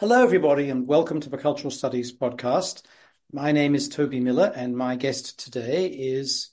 [0.00, 2.82] Hello, everybody, and welcome to the Cultural Studies podcast.
[3.30, 6.50] My name is Toby Miller, and my guest today is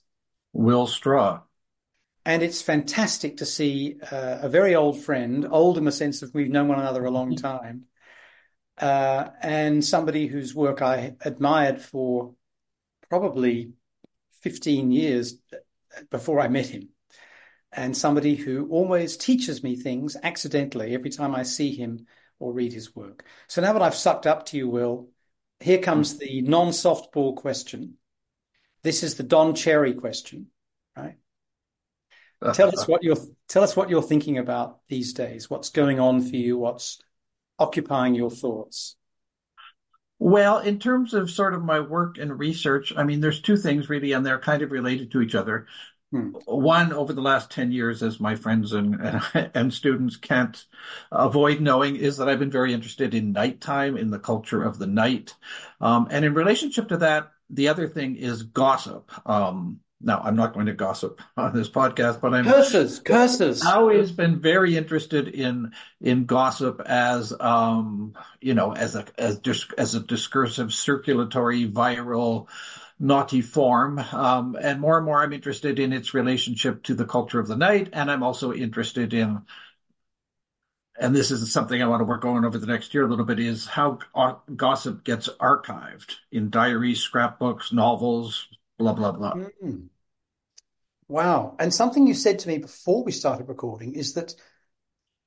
[0.54, 1.42] Will Straw.
[2.24, 6.35] And it's fantastic to see uh, a very old friend, old in the sense of
[6.35, 7.85] we've known one another a long time,
[8.78, 12.35] uh, and somebody whose work I admired for
[13.10, 13.73] probably
[14.44, 15.39] 15 years
[16.12, 16.89] before I met him,
[17.71, 22.05] and somebody who always teaches me things accidentally every time I see him
[22.41, 23.23] or read his work.
[23.47, 25.09] So now that I've sucked up to you, Will,
[25.59, 26.20] here comes hmm.
[26.20, 27.95] the non-softball question.
[28.83, 30.47] This is the Don Cherry question,
[30.97, 31.16] right?
[32.53, 35.49] tell us what you're tell us what you're thinking about these days.
[35.49, 36.57] What's going on for you?
[36.57, 36.99] What's
[37.59, 38.95] occupying your thoughts?
[40.17, 43.89] Well, in terms of sort of my work and research, I mean, there's two things
[43.89, 45.67] really, and they're kind of related to each other.
[46.11, 46.31] Hmm.
[46.45, 50.65] One, over the last 10 years, as my friends and, and, and, students can't
[51.09, 54.88] avoid knowing, is that I've been very interested in nighttime, in the culture of the
[54.88, 55.36] night.
[55.80, 59.09] Um, and in relationship to that, the other thing is gossip.
[59.25, 63.61] Um, now, I'm not going to gossip on this podcast, but I'm curses, curses.
[63.64, 69.39] I've always been very interested in in gossip as um, you know as a as
[69.77, 72.47] as a discursive, circulatory, viral
[73.02, 73.97] naughty form.
[73.97, 77.58] Um, and more and more, I'm interested in its relationship to the culture of the
[77.58, 77.89] night.
[77.93, 79.41] And I'm also interested in,
[80.99, 83.25] and this is something I want to work on over the next year a little
[83.25, 83.97] bit, is how
[84.55, 89.33] gossip gets archived in diaries, scrapbooks, novels, blah, blah, blah.
[89.33, 89.88] Mm.
[91.08, 91.55] Wow.
[91.59, 94.36] And something you said to me before we started recording is that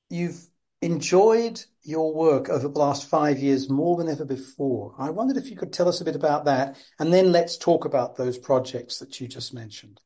[0.09, 0.47] you've
[0.85, 4.95] enjoyed your work over the last five years more than ever before.
[4.99, 7.85] I wondered if you could tell us a bit about that, and then let's talk
[7.85, 10.01] about those projects that you just mentioned.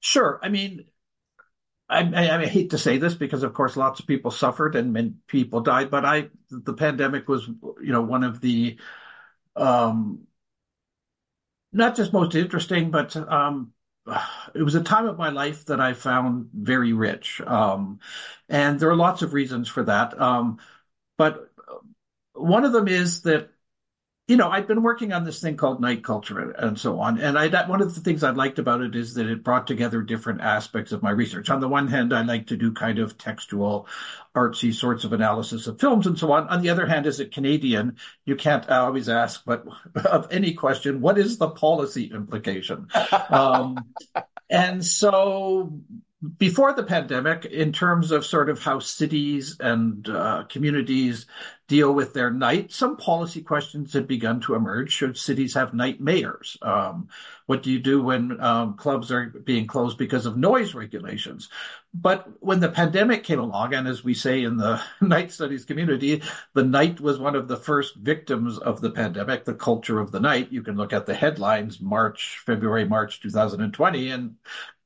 [0.00, 0.40] Sure.
[0.42, 0.84] I mean,
[1.88, 4.92] I, I, I, hate to say this because, of course, lots of people suffered and
[4.92, 8.78] many people died, but I the pandemic was, you know, one of the
[9.56, 10.26] um,
[11.72, 13.72] not just most interesting, but um,
[14.54, 17.40] it was a time of my life that I found very rich.
[17.42, 18.00] Um,
[18.48, 20.20] and there are lots of reasons for that.
[20.20, 20.58] Um,
[21.16, 21.52] but
[22.34, 23.50] one of them is that
[24.28, 27.18] you know, I'd been working on this thing called night culture and so on.
[27.18, 30.02] And I, one of the things I liked about it is that it brought together
[30.02, 31.48] different aspects of my research.
[31.48, 33.88] On the one hand, I like to do kind of textual,
[34.36, 36.46] artsy sorts of analysis of films and so on.
[36.48, 37.96] On the other hand, as a Canadian,
[38.26, 39.64] you can't always ask, but
[40.04, 42.86] of any question, what is the policy implication?
[43.30, 43.78] um,
[44.50, 45.72] and so
[46.36, 51.26] before the pandemic, in terms of sort of how cities and uh, communities
[51.68, 54.90] deal with their night, some policy questions had begun to emerge.
[54.90, 56.56] Should cities have night mayors?
[56.62, 57.08] Um,
[57.44, 61.50] what do you do when um, clubs are being closed because of noise regulations?
[61.92, 66.22] But when the pandemic came along, and as we say in the night studies community,
[66.54, 70.20] the night was one of the first victims of the pandemic, the culture of the
[70.20, 70.50] night.
[70.50, 74.36] You can look at the headlines, March, February, March 2020, and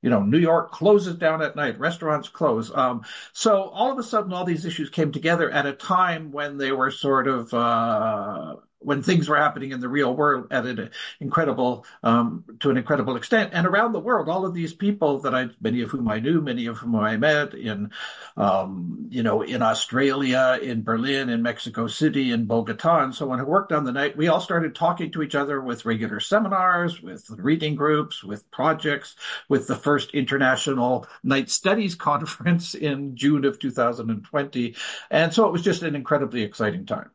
[0.02, 2.74] you know, New York closes down at night, restaurants close.
[2.74, 6.58] Um, so all of a sudden, all these issues came together at a time when
[6.58, 10.90] they were sort of uh, when things were happening in the real world at an
[11.20, 13.50] incredible um, to an incredible extent.
[13.52, 16.40] And around the world all of these people that i many of whom i knew
[16.40, 17.90] many of whom i met in
[18.36, 23.38] um, you know in australia in berlin in mexico city in bogota and so on
[23.38, 27.00] who worked on the night we all started talking to each other with regular seminars
[27.00, 29.16] with reading groups with projects
[29.48, 34.74] with the first international night studies conference in june of 2020
[35.10, 37.10] and so it was just an incredibly exciting time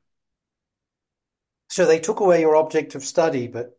[1.77, 3.77] so they took away your object of study, but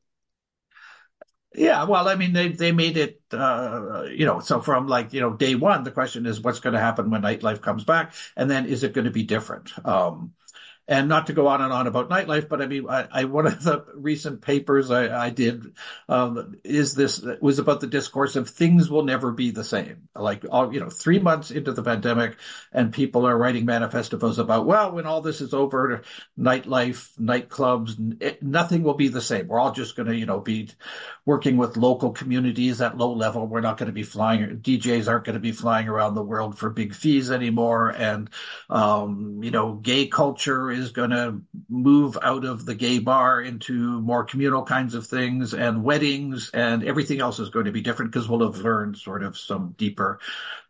[1.54, 5.20] yeah, well, I mean, they they made it, uh, you know, so from like you
[5.20, 8.48] know day one, the question is what's going to happen when nightlife comes back, and
[8.48, 9.72] then is it going to be different?
[9.84, 10.34] Um,
[10.88, 13.47] and not to go on and on about nightlife, but I mean, I, I one
[13.47, 15.75] of the recent papers I, I did
[16.09, 20.09] um, is this was about the discourse of things will never be the same.
[20.16, 22.37] Like, all, you know, three months into the pandemic,
[22.72, 26.02] and people are writing manifestos about, well, when all this is over,
[26.38, 29.46] nightlife, nightclubs, it, nothing will be the same.
[29.46, 30.70] We're all just going to, you know, be
[31.26, 33.46] working with local communities at low level.
[33.46, 34.61] We're not going to be flying.
[34.61, 38.31] DJs aren't going to be flying around the world for big fees anymore, and
[38.70, 44.00] um, you know, gay culture is going to move out of the gay bar into
[44.00, 48.12] more communal kinds of things and weddings and everything else is going to be different
[48.12, 50.20] because we'll have learned sort of some deeper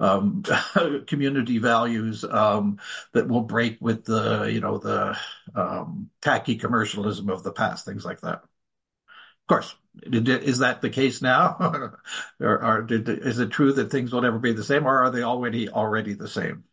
[0.01, 0.43] um,
[1.07, 2.79] community values um,
[3.13, 5.17] that will break with the, you know, the
[5.55, 8.43] um, tacky commercialism of the past, things like that.
[8.43, 11.57] Of course, is that the case now?
[12.41, 15.11] or, or did, is it true that things will never be the same, or are
[15.11, 16.65] they already already the same?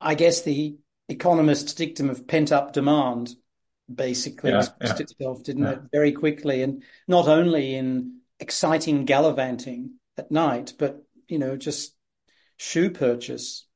[0.00, 0.78] I guess the
[1.10, 3.34] economist's dictum of pent up demand
[3.92, 5.80] basically Yeah, expressed yeah, itself, didn't yeah, it?
[5.92, 11.94] Very quickly, and not only in exciting gallivanting at night, but you know, just
[12.56, 13.66] shoe purchase.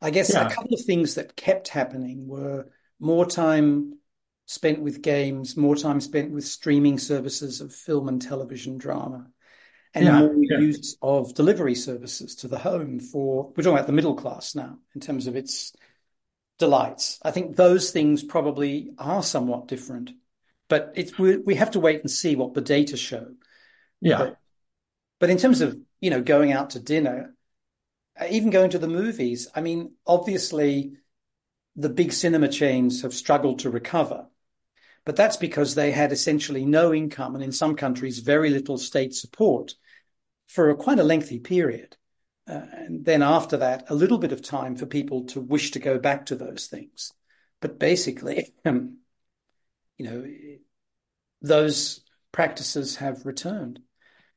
[0.00, 2.66] I guess a couple of things that kept happening were
[3.00, 3.98] more time
[4.46, 9.26] spent with games, more time spent with streaming services of film and television drama,
[9.94, 13.86] and yeah, more yeah, use of delivery services to the home for, we're talking about
[13.86, 15.72] the middle class now in terms of its
[16.58, 17.18] delights.
[17.22, 20.10] I think those things probably are somewhat different,
[20.68, 23.28] but it's we, we have to wait and see what the data show.
[24.00, 24.18] yeah.
[24.18, 24.38] But
[25.20, 27.34] but in terms of, you know, going out to dinner,
[28.20, 30.92] uh, even going to the movies, I mean, obviously
[31.76, 34.26] the big cinema chains have struggled to recover,
[35.04, 39.14] but that's because they had essentially no income and in some countries very little state
[39.14, 39.74] support
[40.48, 41.96] for a, quite a lengthy period.
[42.48, 45.78] Uh, and then after that, a little bit of time for people to wish to
[45.78, 47.12] go back to those things.
[47.60, 48.98] But basically, um,
[49.98, 50.24] you know,
[51.42, 52.00] those
[52.32, 53.80] practices have returned.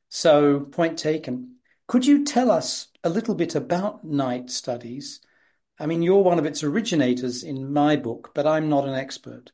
[0.08, 1.56] So, point taken.
[1.86, 5.20] Could you tell us a little bit about night studies?
[5.78, 9.52] I mean, you're one of its originators in my book, but I'm not an expert.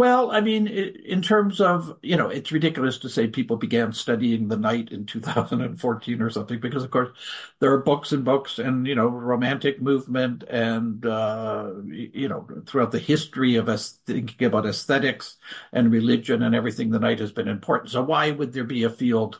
[0.00, 4.48] Well, I mean, in terms of, you know, it's ridiculous to say people began studying
[4.48, 7.10] the night in 2014 or something, because of course
[7.58, 12.92] there are books and books and, you know, romantic movement and, uh, you know, throughout
[12.92, 15.36] the history of us thinking about aesthetics
[15.70, 17.90] and religion and everything, the night has been important.
[17.90, 19.38] So why would there be a field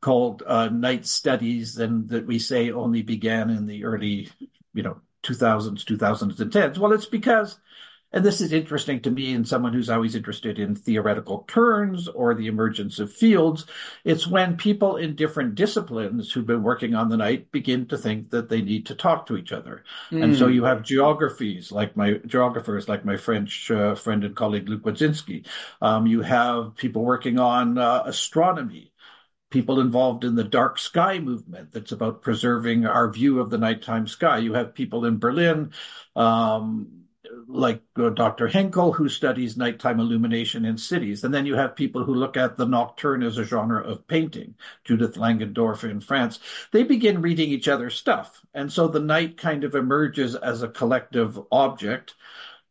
[0.00, 4.28] called uh, night studies and that we say only began in the early,
[4.72, 6.78] you know, 2000s, 2010s?
[6.78, 7.58] Well, it's because
[8.12, 12.34] and this is interesting to me and someone who's always interested in theoretical turns or
[12.34, 13.66] the emergence of fields.
[14.04, 18.30] It's when people in different disciplines who've been working on the night begin to think
[18.30, 19.84] that they need to talk to each other.
[20.10, 20.24] Mm.
[20.24, 24.68] And so you have geographies like my geographers, like my French uh, friend and colleague
[24.68, 25.46] Luc Gwiazdzinski.
[25.82, 28.92] Um, you have people working on uh, astronomy
[29.50, 34.06] people involved in the dark sky movement that's about preserving our view of the nighttime
[34.06, 34.38] sky.
[34.38, 35.72] You have people in Berlin,
[36.16, 36.95] um,
[37.48, 38.48] like uh, Dr.
[38.48, 41.24] Henckel, who studies nighttime illumination in cities.
[41.24, 44.54] And then you have people who look at the nocturne as a genre of painting,
[44.84, 46.38] Judith Langendorf in France.
[46.72, 48.40] They begin reading each other's stuff.
[48.54, 52.14] And so the night kind of emerges as a collective object,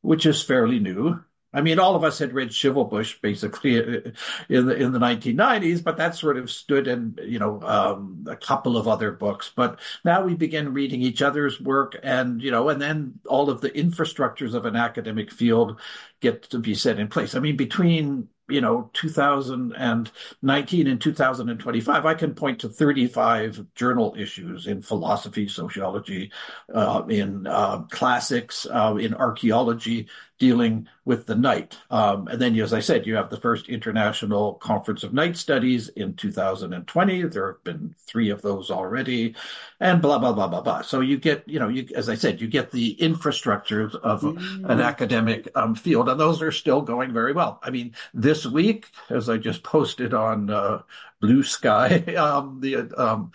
[0.02, 1.24] which is fairly new.
[1.56, 5.96] I mean, all of us had read Schivelbusch basically in the in the 1990s, but
[5.98, 9.52] that sort of stood in you know um, a couple of other books.
[9.56, 13.62] But now we begin reading each other's work, and you know, and then all of
[13.62, 15.80] the infrastructures of an academic field
[16.20, 17.36] get to be set in place.
[17.36, 24.68] I mean, between you know 2019 and 2025 i can point to 35 journal issues
[24.68, 26.32] in philosophy sociology
[26.74, 30.08] uh, in uh, classics uh, in archaeology
[30.38, 31.78] dealing with the night.
[31.90, 35.90] Um, and then as i said you have the first international conference of night studies
[35.90, 39.36] in 2020 there have been three of those already
[39.80, 40.82] and blah blah blah blah blah.
[40.82, 44.70] So you get you know you as i said you get the infrastructures of mm.
[44.70, 47.60] an academic um, field and those are still going very well.
[47.64, 50.82] I mean this this week, as I just posted on uh,
[51.22, 53.32] Bluesky, um, the um,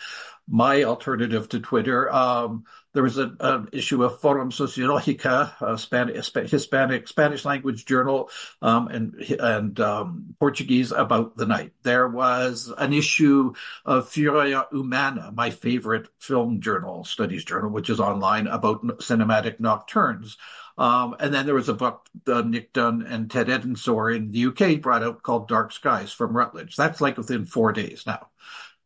[0.49, 7.07] my alternative to Twitter, um, there was an issue of Forum Sociológica, a Spanish, Hispanic
[7.07, 8.31] Spanish language journal,
[8.63, 11.73] um, and and um, Portuguese about the night.
[11.83, 13.53] There was an issue
[13.85, 20.37] of Furia Humana, my favorite film journal, studies journal, which is online about cinematic nocturnes.
[20.77, 24.47] Um, and then there was a book uh, Nick Dunn and Ted Edensor in the
[24.47, 26.75] UK brought out called Dark Skies from Routledge.
[26.75, 28.29] That's like within four days now.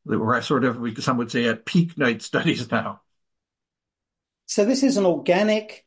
[0.04, 3.00] We're sort of, some would say, at peak night studies now.
[4.46, 5.86] So this is an organic,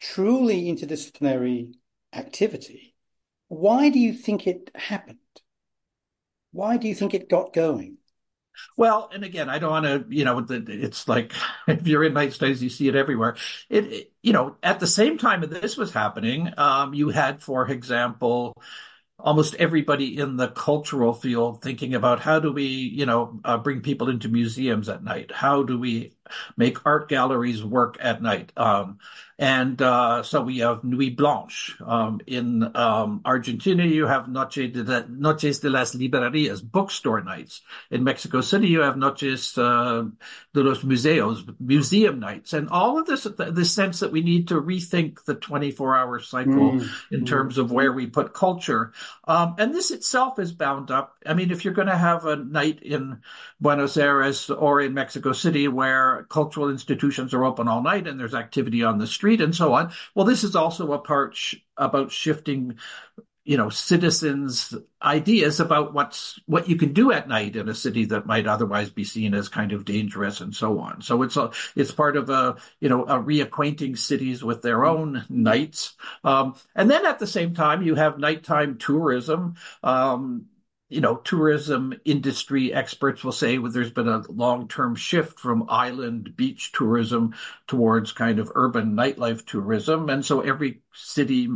[0.00, 1.74] truly interdisciplinary
[2.12, 2.94] activity.
[3.48, 5.18] Why do you think it happened?
[6.52, 7.98] Why do you think it got going?
[8.76, 11.32] Well, and again, I don't want to, you know, it's like
[11.68, 13.36] if you're in night studies, you see it everywhere.
[13.68, 17.42] It, it you know, at the same time that this was happening, um, you had,
[17.42, 18.54] for example,
[19.18, 23.80] almost everybody in the cultural field thinking about how do we, you know, uh, bring
[23.80, 25.30] people into museums at night?
[25.32, 26.12] How do we
[26.56, 28.52] make art galleries work at night?
[28.56, 28.98] Um,
[29.42, 31.74] and uh, so we have Nuit Blanche.
[31.84, 37.62] Um, in um, Argentina, you have Noche de la, Noches de las Librerías, bookstore nights.
[37.90, 40.04] In Mexico City, you have Noches uh,
[40.54, 42.52] de los Museos, museum nights.
[42.52, 46.88] And all of this, the sense that we need to rethink the 24-hour cycle mm,
[47.10, 48.92] in terms of where we put culture.
[49.26, 51.16] Um, and this itself is bound up.
[51.26, 53.20] I mean, if you're going to have a night in
[53.60, 58.34] Buenos Aires or in Mexico City where cultural institutions are open all night and there's
[58.34, 59.92] activity on the street and so on.
[60.14, 62.78] Well, this is also a part sh- about shifting
[63.44, 68.04] you know citizens ideas about what's what you can do at night in a city
[68.04, 71.02] that might otherwise be seen as kind of dangerous and so on.
[71.02, 75.24] So it's a it's part of a you know a reacquainting cities with their own
[75.28, 75.94] nights.
[76.22, 79.56] Um, and then at the same time you have nighttime tourism.
[79.82, 80.46] Um,
[80.92, 86.36] you know, tourism industry experts will say well, there's been a long-term shift from island
[86.36, 87.34] beach tourism
[87.66, 90.10] towards kind of urban nightlife tourism.
[90.10, 91.48] And so every city,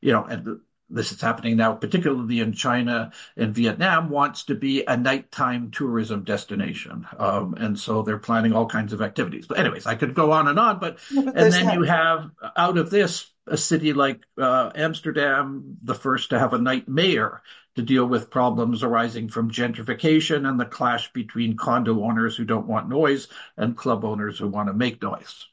[0.00, 4.84] you know, and this is happening now, particularly in China and Vietnam, wants to be
[4.86, 7.04] a nighttime tourism destination.
[7.18, 9.46] Um, and so they're planning all kinds of activities.
[9.48, 11.74] But anyways, I could go on and on, but, yeah, but and then that.
[11.74, 16.58] you have out of this, a city like uh, Amsterdam, the first to have a
[16.58, 17.42] night mayor
[17.78, 22.66] to deal with problems arising from gentrification and the clash between condo owners who don't
[22.66, 25.46] want noise and club owners who want to make noise.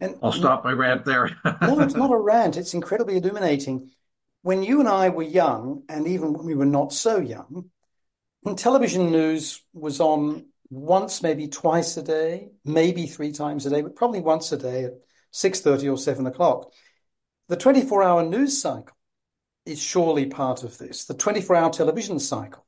[0.00, 1.30] And I'll stop my rant there.
[1.62, 2.56] no, it's not a rant.
[2.56, 3.92] It's incredibly illuminating
[4.42, 7.70] when you and I were young, and even when we were not so young,
[8.56, 13.94] television news was on once, maybe twice a day, maybe three times a day, but
[13.94, 14.94] probably once a day at
[15.32, 16.72] 6.30 or 7 o'clock.
[17.46, 18.96] The 24-hour news cycle
[19.70, 21.04] is surely part of this.
[21.04, 22.64] The 24-hour television cycle,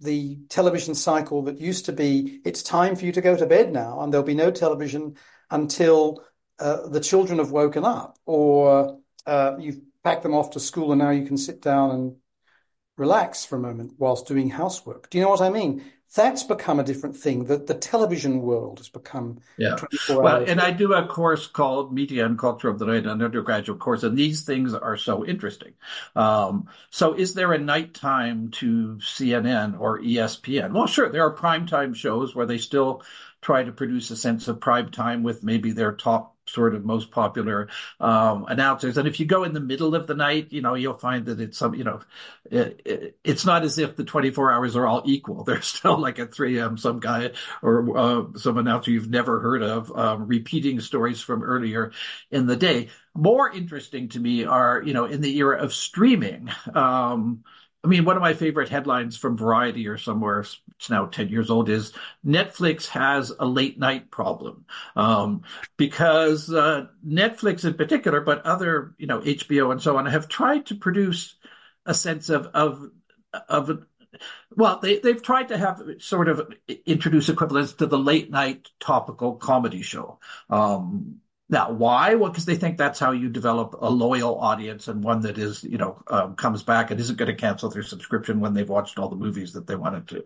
[0.00, 3.72] the television cycle that used to be, it's time for you to go to bed
[3.72, 5.16] now, and there'll be no television
[5.50, 6.24] until
[6.58, 11.00] uh, the children have woken up, or uh, you've packed them off to school and
[11.00, 12.16] now you can sit down and
[12.96, 15.10] relax for a moment whilst doing housework.
[15.10, 15.82] Do you know what I mean?
[16.14, 17.44] That's become a different thing.
[17.44, 19.76] The, the television world has become yeah.
[20.08, 23.80] Well, and I do a course called Media and Culture of the Night, an undergraduate
[23.80, 25.72] course, and these things are so interesting.
[26.14, 30.72] Um, so, is there a nighttime to CNN or ESPN?
[30.72, 33.02] Well, sure, there are primetime shows where they still
[33.44, 37.10] try to produce a sense of prime time with maybe their top sort of most
[37.10, 37.68] popular
[38.00, 38.96] um, announcers.
[38.96, 41.40] And if you go in the middle of the night, you know, you'll find that
[41.40, 42.00] it's some, you know,
[42.50, 45.44] it, it, it's not as if the 24 hours are all equal.
[45.44, 46.78] There's still like at 3 a.m.
[46.78, 51.92] some guy or uh, some announcer you've never heard of um, repeating stories from earlier
[52.30, 52.88] in the day.
[53.14, 56.50] More interesting to me are, you know, in the era of streaming.
[56.74, 57.44] Um,
[57.84, 61.50] I mean, one of my favorite headlines from Variety or somewhere, it's now 10 years
[61.50, 61.92] old, is
[62.26, 64.64] Netflix has a late night problem.
[64.96, 65.42] Um,
[65.76, 70.66] because uh, Netflix in particular, but other, you know, HBO and so on, have tried
[70.66, 71.34] to produce
[71.84, 72.90] a sense of, of,
[73.50, 73.84] of
[74.56, 76.54] well, they, they've tried to have sort of
[76.86, 80.20] introduce equivalents to the late night topical comedy show.
[80.48, 82.14] Um, now, why?
[82.14, 85.62] Well, because they think that's how you develop a loyal audience and one that is,
[85.62, 88.98] you know, um, comes back and isn't going to cancel their subscription when they've watched
[88.98, 90.24] all the movies that they wanted to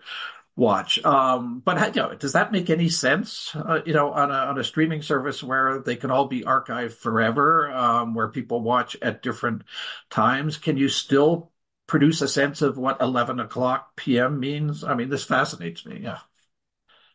[0.56, 1.04] watch.
[1.04, 3.54] Um, but you know, does that make any sense?
[3.54, 6.92] Uh, you know, on a on a streaming service where they can all be archived
[6.92, 9.62] forever, um, where people watch at different
[10.10, 11.52] times, can you still
[11.86, 14.40] produce a sense of what eleven o'clock p.m.
[14.40, 14.84] means?
[14.84, 16.00] I mean, this fascinates me.
[16.02, 16.18] Yeah,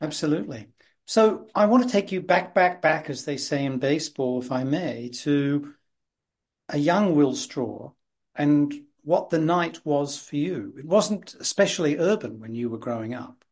[0.02, 0.73] absolutely.
[1.06, 4.52] So I want to take you back, back, back, as they say in baseball, if
[4.52, 5.74] I may, to
[6.70, 7.92] a young Will Straw
[8.36, 10.74] and what the night was for you.
[10.78, 13.44] It wasn't especially urban when you were growing up.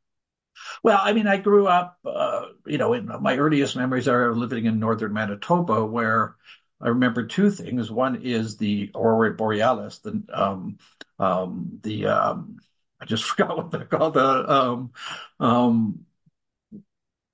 [0.84, 4.66] Well, I mean, I grew up, uh, you know, in my earliest memories are living
[4.66, 6.36] in northern Manitoba, where
[6.80, 7.92] I remember two things.
[7.92, 10.78] One is the aurora borealis, the um,
[11.20, 12.60] um, the um,
[13.00, 14.14] I just forgot what they're called.
[14.14, 14.92] The um,
[15.40, 16.06] um,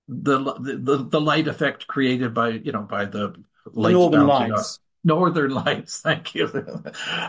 [0.07, 3.35] the, the the light effect created by you know by the
[3.73, 4.79] lights northern lights.
[5.03, 6.49] Northern lights, thank you.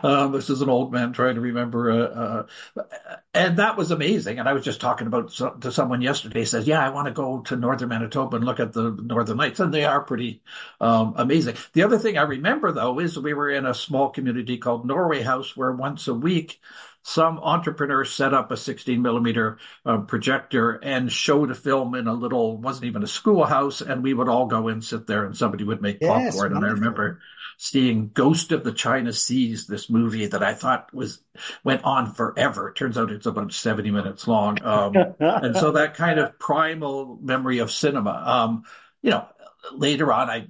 [0.02, 4.40] um, this is an old man trying to remember, uh, uh, and that was amazing.
[4.40, 5.30] And I was just talking about
[5.60, 6.44] to someone yesterday.
[6.44, 9.60] Says, "Yeah, I want to go to northern Manitoba and look at the northern lights,
[9.60, 10.42] and they are pretty
[10.80, 14.58] um, amazing." The other thing I remember though is we were in a small community
[14.58, 16.60] called Norway House, where once a week
[17.02, 22.12] some entrepreneur set up a 16 millimeter uh, projector and showed a film in a
[22.12, 23.80] little, wasn't even a schoolhouse.
[23.80, 26.52] And we would all go and sit there and somebody would make yes, popcorn.
[26.52, 26.56] Wonderful.
[26.56, 27.20] And I remember
[27.56, 31.20] seeing Ghost of the China Seas, this movie that I thought was,
[31.64, 32.72] went on forever.
[32.72, 34.62] Turns out it's about 70 minutes long.
[34.62, 38.64] Um, and so that kind of primal memory of cinema, um,
[39.02, 39.26] you know,
[39.72, 40.48] later on, I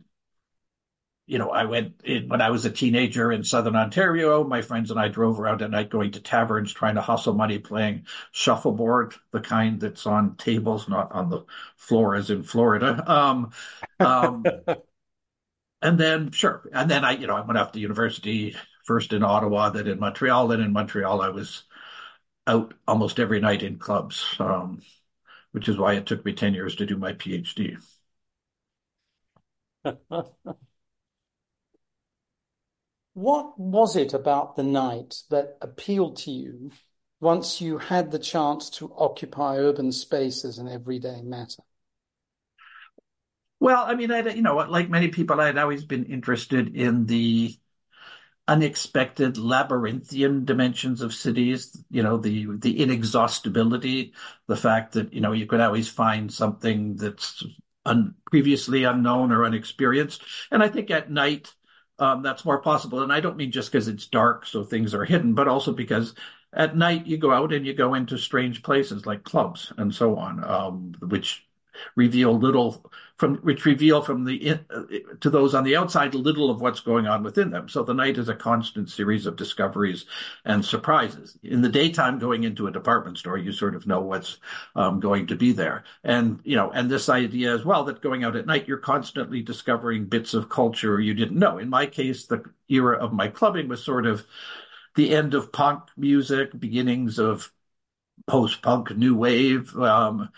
[1.28, 4.44] you know, I went in when I was a teenager in Southern Ontario.
[4.44, 7.58] My friends and I drove around at night going to taverns trying to hustle money
[7.58, 11.44] playing shuffleboard, the kind that's on tables, not on the
[11.76, 13.04] floor as in Florida.
[13.11, 13.52] Um,
[14.00, 14.44] um,
[15.82, 16.68] and then, sure.
[16.73, 20.00] And then I, you know, I went off to university first in Ottawa, then in
[20.00, 20.49] Montreal.
[20.49, 21.64] Then in Montreal, I was
[22.47, 24.82] out almost every night in clubs, um,
[25.52, 27.78] which is why it took me 10 years to do my PhD.
[33.18, 36.70] What was it about the night that appealed to you
[37.18, 41.64] once you had the chance to occupy urban space as an everyday matter?
[43.58, 47.56] Well, I mean, I, you know, like many people, I'd always been interested in the
[48.46, 54.14] unexpected labyrinthian dimensions of cities, you know, the the inexhaustibility,
[54.46, 57.44] the fact that, you know, you could always find something that's
[57.84, 60.22] un, previously unknown or unexperienced.
[60.52, 61.52] And I think at night,
[61.99, 63.02] um, that's more possible.
[63.02, 66.14] And I don't mean just because it's dark, so things are hidden, but also because
[66.52, 70.17] at night you go out and you go into strange places like clubs and so
[70.17, 71.48] on, um, which
[71.97, 74.82] reveal little from which reveal from the uh,
[75.20, 77.68] to those on the outside little of what's going on within them.
[77.68, 80.06] So the night is a constant series of discoveries
[80.44, 81.37] and surprises.
[81.42, 84.38] In the daytime, going into a department store, you sort of know what's
[84.76, 88.25] um, going to be there, and you know, and this idea as well that going
[88.25, 91.58] out at night, you're constantly discovering bits of culture you didn't know.
[91.58, 94.25] In my case, the era of my clubbing was sort of
[94.94, 97.52] the end of punk music, beginnings of
[98.26, 99.76] post-punk new wave.
[99.76, 100.28] Um,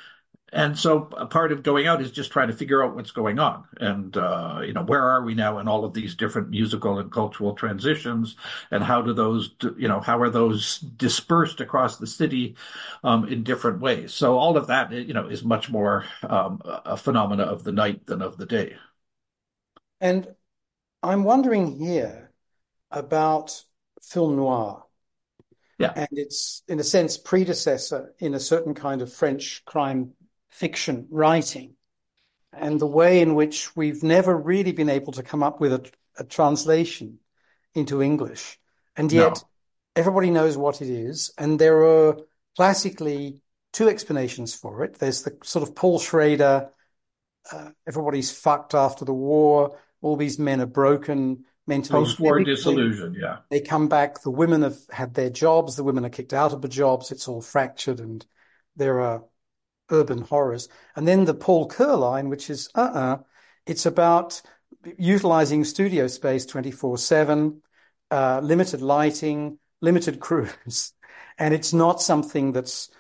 [0.53, 3.39] and so a part of going out is just trying to figure out what's going
[3.39, 3.65] on.
[3.79, 7.11] And uh, you know where are we now in all of these different musical and
[7.11, 8.37] cultural transitions?
[8.71, 12.57] And how do those you know how are those dispersed across the city
[13.05, 14.13] um, in different ways?
[14.13, 18.07] So all of that you know is much more um, a phenomena of the night
[18.07, 18.77] than of the day.
[20.01, 20.29] And
[21.03, 22.31] i'm wondering here
[22.91, 23.65] about
[24.03, 24.85] film noir.
[25.79, 25.93] Yeah.
[25.97, 30.13] And it's, in a sense, predecessor in a certain kind of French crime
[30.51, 31.75] fiction writing
[32.53, 35.91] and the way in which we've never really been able to come up with a,
[36.19, 37.19] a translation
[37.75, 38.59] into English.
[38.97, 39.43] And yet no.
[39.97, 41.33] everybody knows what it is.
[41.39, 42.17] And there are
[42.57, 43.41] classically
[43.73, 44.95] two explanations for it.
[44.99, 46.71] There's the sort of Paul Schrader,
[47.53, 49.79] uh, everybody's fucked after the war.
[50.03, 52.05] All these men are broken mentally.
[52.05, 53.39] Post-war disillusion, yeah.
[53.49, 54.23] They come back.
[54.23, 55.77] The women have had their jobs.
[55.77, 57.13] The women are kicked out of the jobs.
[57.13, 58.27] It's all fractured and
[58.77, 59.25] there are
[59.91, 60.69] urban horrors.
[60.97, 63.19] And then the Paul Kerr line, which is, uh-uh,
[63.67, 64.41] it's about
[64.99, 67.63] utilizing studio space 24 seven,
[68.11, 70.93] uh, limited lighting, limited crews.
[71.39, 72.91] And it's not something that's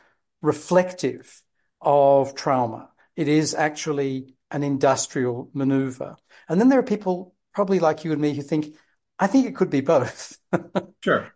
[0.42, 1.42] reflective
[1.81, 2.90] of trauma.
[3.16, 6.16] It is actually an industrial maneuver.
[6.48, 8.74] And then there are people probably like you and me who think,
[9.18, 10.38] I think it could be both.
[11.05, 11.33] sure.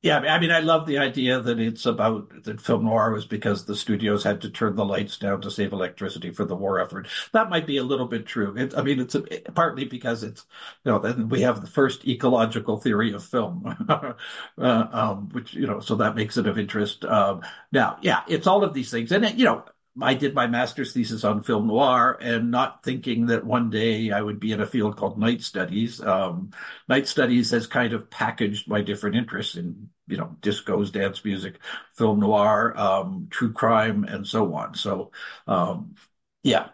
[0.00, 3.64] Yeah, I mean, I love the idea that it's about that film noir was because
[3.64, 7.08] the studios had to turn the lights down to save electricity for the war effort.
[7.32, 8.56] That might be a little bit true.
[8.56, 9.22] It, I mean, it's a,
[9.54, 10.46] partly because it's,
[10.84, 14.12] you know, then we have the first ecological theory of film, uh,
[14.56, 17.04] um, which, you know, so that makes it of interest.
[17.04, 19.10] Um, now, yeah, it's all of these things.
[19.10, 19.64] And, it, you know,
[20.00, 24.20] I did my master's thesis on film noir and not thinking that one day I
[24.20, 26.00] would be in a field called night studies.
[26.00, 26.50] Um,
[26.88, 31.58] night studies has kind of packaged my different interests in, you know, discos, dance music,
[31.94, 34.74] film noir, um, true crime, and so on.
[34.74, 35.10] So,
[35.46, 35.94] um,
[36.42, 36.68] yeah.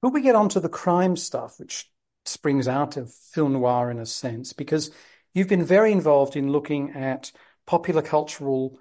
[0.00, 1.90] But we get onto the crime stuff, which
[2.24, 4.90] springs out of film noir in a sense, because
[5.34, 7.32] you've been very involved in looking at
[7.66, 8.78] popular cultural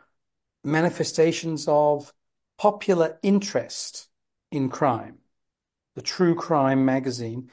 [0.63, 2.13] manifestations of
[2.57, 4.07] popular interest
[4.51, 5.17] in crime,
[5.95, 7.49] the True Crime magazine,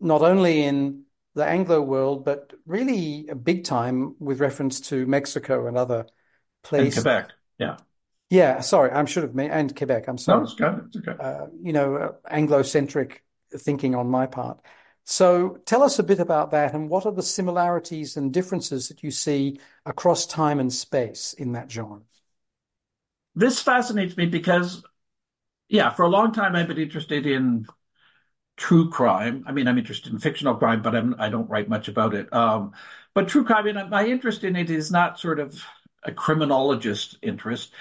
[0.00, 5.66] not only in the Anglo world, but really a big time with reference to Mexico
[5.66, 6.06] and other
[6.62, 6.98] places.
[6.98, 7.76] And Quebec, yeah.
[8.28, 10.38] Yeah, sorry, I should have made, and Quebec, I'm sorry.
[10.38, 10.84] No, it's good.
[10.86, 11.22] It's okay.
[11.22, 13.22] Uh, you know, uh, Anglo-centric
[13.54, 14.60] thinking on my part.
[15.04, 19.02] So tell us a bit about that and what are the similarities and differences that
[19.02, 22.02] you see across time and space in that genre?
[23.34, 24.82] This fascinates me because,
[25.68, 27.66] yeah, for a long time I've been interested in
[28.56, 29.44] true crime.
[29.46, 32.32] I mean, I'm interested in fictional crime, but I'm, I don't write much about it.
[32.32, 32.72] Um,
[33.14, 35.62] but true crime, and my interest in it is not sort of
[36.02, 37.72] a criminologist interest.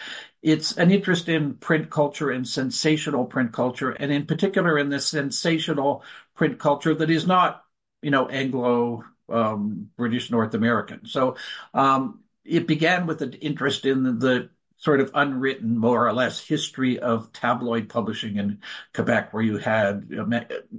[0.42, 5.00] It's an interest in print culture and sensational print culture, and in particular in the
[5.00, 6.04] sensational
[6.36, 7.64] print culture that is not,
[8.02, 11.06] you know, Anglo um, British North American.
[11.06, 11.38] So
[11.74, 14.50] um, it began with an interest in the
[14.82, 18.60] sort of unwritten, more or less, history of tabloid publishing in
[18.96, 20.10] Quebec, where you had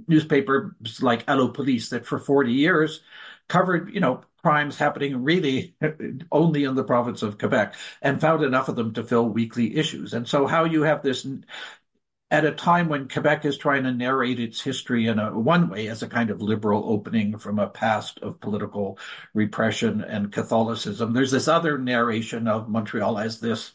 [0.09, 3.01] newspapers like Allo Police that for 40 years
[3.47, 5.73] covered, you know, crimes happening really
[6.33, 10.13] only in the province of Quebec and found enough of them to fill weekly issues.
[10.13, 11.25] And so how you have this
[12.33, 15.87] at a time when Quebec is trying to narrate its history in a one way
[15.87, 18.97] as a kind of liberal opening from a past of political
[19.35, 21.13] repression and Catholicism.
[21.13, 23.73] There's this other narration of Montreal as this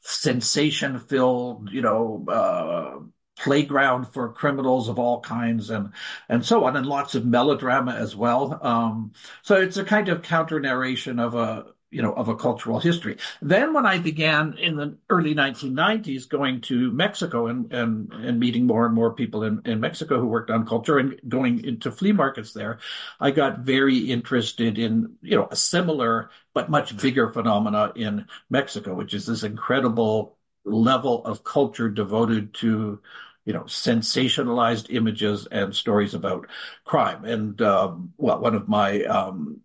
[0.00, 2.98] sensation filled, you know, uh,
[3.38, 5.92] playground for criminals of all kinds and
[6.28, 10.22] and so on and lots of melodrama as well um, so it's a kind of
[10.22, 13.16] counter narration of a you know of a cultural history.
[13.40, 18.66] Then when i began in the early 1990s going to mexico and and, and meeting
[18.66, 22.12] more and more people in, in mexico who worked on culture and going into flea
[22.12, 22.78] markets there
[23.20, 28.94] i got very interested in you know a similar but much bigger phenomena in mexico
[28.94, 33.00] which is this incredible level of culture devoted to
[33.44, 36.48] you know sensationalized images and stories about
[36.84, 37.24] crime.
[37.24, 39.60] And um, well one of my um,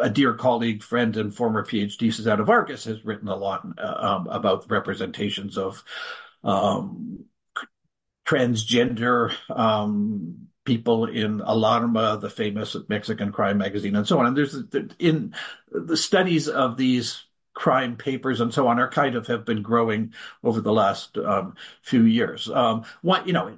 [0.00, 4.26] a dear colleague friend and former phd susanna vargas has written a lot uh, um,
[4.28, 5.82] about representations of
[6.42, 7.24] um,
[8.26, 14.26] transgender um, people in Alarma, the famous Mexican crime magazine, and so on.
[14.26, 14.56] And there's
[14.98, 15.34] in
[15.70, 20.12] the studies of these crime papers and so on are kind of have been growing
[20.42, 22.50] over the last um, few years.
[22.50, 23.56] Um, what you know,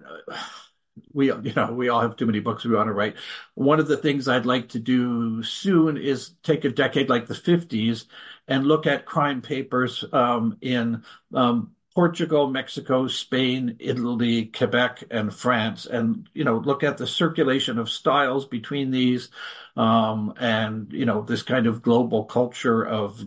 [1.13, 3.17] we you know we all have too many books we want to write.
[3.55, 7.35] One of the things I'd like to do soon is take a decade like the
[7.35, 8.07] 50s
[8.49, 11.03] and look at crime papers um, in
[11.35, 17.79] um, Portugal, Mexico, Spain, Italy, Quebec, and France, and you know look at the circulation
[17.79, 19.31] of styles between these,
[19.77, 23.25] um, and you know this kind of global culture of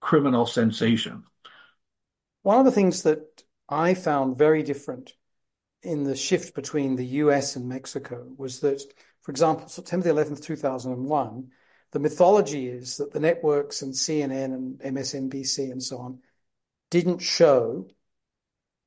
[0.00, 1.24] criminal sensation.
[2.42, 5.14] One of the things that I found very different
[5.82, 8.82] in the shift between the US and Mexico was that,
[9.22, 11.50] for example, September the 11th, 2001,
[11.92, 16.20] the mythology is that the networks and CNN and MSNBC and so on
[16.90, 17.88] didn't show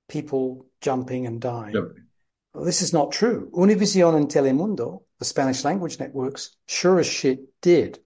[0.09, 1.73] people jumping and dying.
[1.73, 1.91] Yep.
[2.53, 3.51] Well, this is not true.
[3.53, 7.99] Univision and Telemundo, the Spanish language networks, sure as shit did.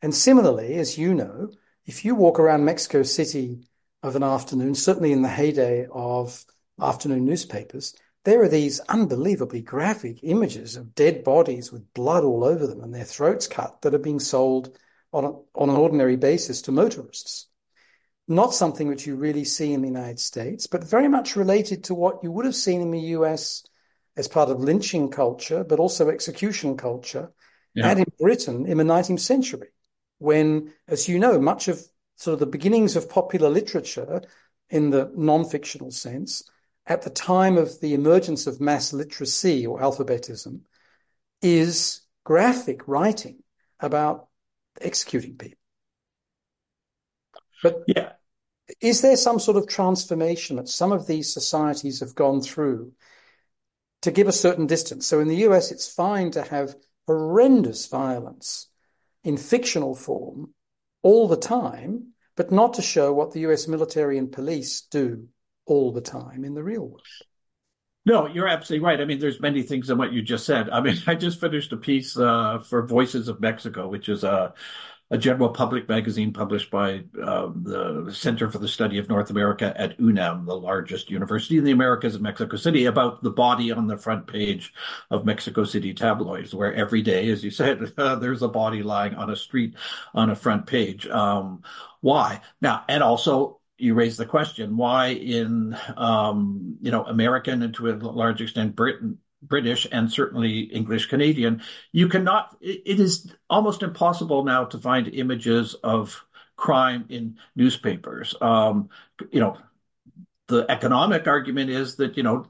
[0.00, 1.50] And similarly, as you know,
[1.86, 3.64] if you walk around Mexico City
[4.02, 6.44] of an afternoon, certainly in the heyday of
[6.80, 12.66] afternoon newspapers, there are these unbelievably graphic images of dead bodies with blood all over
[12.66, 14.76] them and their throats cut that are being sold
[15.12, 17.46] on, a, on an ordinary basis to motorists.
[18.28, 21.94] Not something which you really see in the United States, but very much related to
[21.94, 23.64] what you would have seen in the US
[24.16, 27.32] as part of lynching culture, but also execution culture,
[27.74, 27.88] yeah.
[27.88, 29.68] and in Britain in the 19th century
[30.22, 31.82] when, as you know, much of
[32.14, 34.22] sort of the beginnings of popular literature
[34.70, 36.44] in the non-fictional sense,
[36.86, 40.60] at the time of the emergence of mass literacy or alphabetism,
[41.40, 43.38] is graphic writing
[43.80, 44.28] about
[44.80, 45.58] executing people.
[47.62, 48.12] But yeah.
[48.80, 52.92] is there some sort of transformation that some of these societies have gone through
[54.02, 55.06] to give a certain distance?
[55.06, 56.74] So in the US, it's fine to have
[57.06, 58.68] horrendous violence
[59.24, 60.54] in fictional form
[61.02, 65.28] all the time, but not to show what the US military and police do
[65.66, 67.06] all the time in the real world.
[68.04, 69.00] No, you're absolutely right.
[69.00, 70.68] I mean, there's many things in what you just said.
[70.70, 74.54] I mean, I just finished a piece uh, for Voices of Mexico, which is a
[75.12, 79.74] a general public magazine published by um, the Center for the Study of North America
[79.76, 83.86] at UNAM, the largest university in the Americas in Mexico City, about the body on
[83.86, 84.72] the front page
[85.10, 89.14] of Mexico City tabloids, where every day, as you said, uh, there's a body lying
[89.14, 89.74] on a street
[90.14, 91.06] on a front page.
[91.06, 91.62] Um,
[92.00, 92.40] why?
[92.62, 97.90] Now, and also you raise the question why in um, you know American and to
[97.90, 104.44] a large extent Britain British and certainly English Canadian, you cannot, it is almost impossible
[104.44, 106.24] now to find images of
[106.56, 108.36] crime in newspapers.
[108.40, 108.88] Um,
[109.32, 109.58] you know,
[110.46, 112.46] the economic argument is that, you know,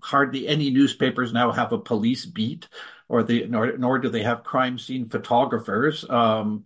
[0.00, 2.68] hardly any newspapers now have a police beat
[3.08, 6.08] or the nor, nor do they have crime scene photographers.
[6.08, 6.64] Um,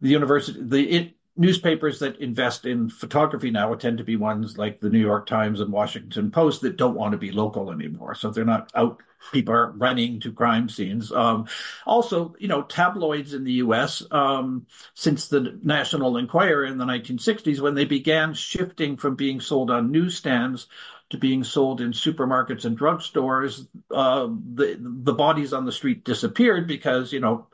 [0.00, 4.80] the university, the it, newspapers that invest in photography now tend to be ones like
[4.80, 8.16] the New York Times and Washington Post that don't want to be local anymore.
[8.16, 9.00] So they're not out,
[9.32, 11.12] people are running to crime scenes.
[11.12, 11.46] Um,
[11.86, 17.60] also, you know, tabloids in the US, um, since the National Enquirer in the 1960s,
[17.60, 20.66] when they began shifting from being sold on newsstands
[21.10, 26.66] to being sold in supermarkets and drugstores, uh, the, the bodies on the street disappeared
[26.66, 27.46] because, you know,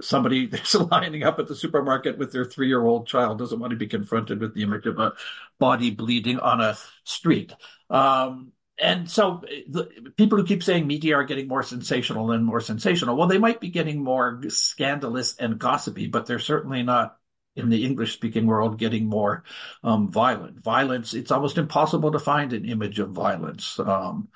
[0.00, 3.86] somebody that's lining up at the supermarket with their three-year-old child doesn't want to be
[3.86, 5.12] confronted with the image of a
[5.58, 7.52] body bleeding on a street.
[7.90, 12.60] Um, and so the people who keep saying media are getting more sensational and more
[12.60, 17.16] sensational, well, they might be getting more scandalous and gossipy, but they're certainly not
[17.54, 19.44] in the English speaking world getting more
[19.84, 20.62] um, violent.
[20.62, 24.28] Violence, it's almost impossible to find an image of violence, um,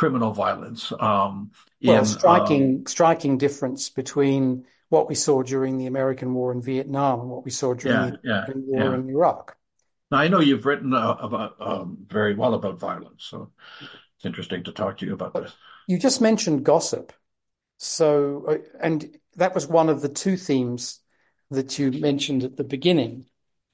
[0.00, 0.94] criminal violence.
[0.98, 1.50] Um,
[1.82, 6.62] well, in, striking, uh, striking difference between what we saw during the American war in
[6.62, 8.98] Vietnam and what we saw during yeah, the American yeah, war yeah.
[8.98, 9.58] in Iraq.
[10.10, 13.50] Now, I know you've written uh, about um, very well about violence, so
[14.16, 15.52] it's interesting to talk to you about this.
[15.86, 17.12] You just mentioned gossip.
[17.76, 21.00] So, uh, and that was one of the two themes
[21.50, 23.26] that you mentioned at the beginning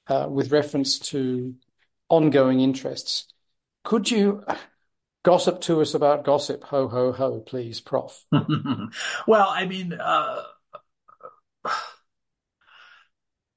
[0.07, 1.55] uh, with reference to
[2.09, 3.27] ongoing interests.
[3.85, 4.43] Could you
[5.27, 6.63] gossip to us about gossip?
[6.63, 8.23] Ho, ho, ho, please, Prof.
[8.31, 10.43] well, I mean, uh,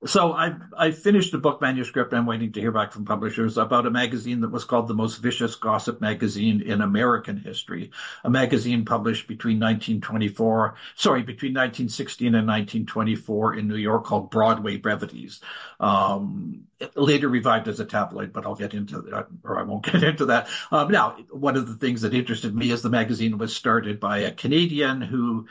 [0.07, 2.15] so I I finished a book manuscript.
[2.15, 5.19] I'm waiting to hear back from publishers about a magazine that was called the most
[5.19, 7.91] vicious gossip magazine in American history.
[8.25, 14.79] A magazine published between 1924, sorry, between 1916 and 1924 in New York called Broadway
[14.79, 15.41] Brevities.
[15.81, 16.65] Um,
[16.97, 20.25] later revived as a tabloid, but I'll get into that, or I won't get into
[20.27, 20.49] that.
[20.73, 24.19] Um, now, one of the things that interested me is the magazine was started by
[24.19, 25.47] a Canadian who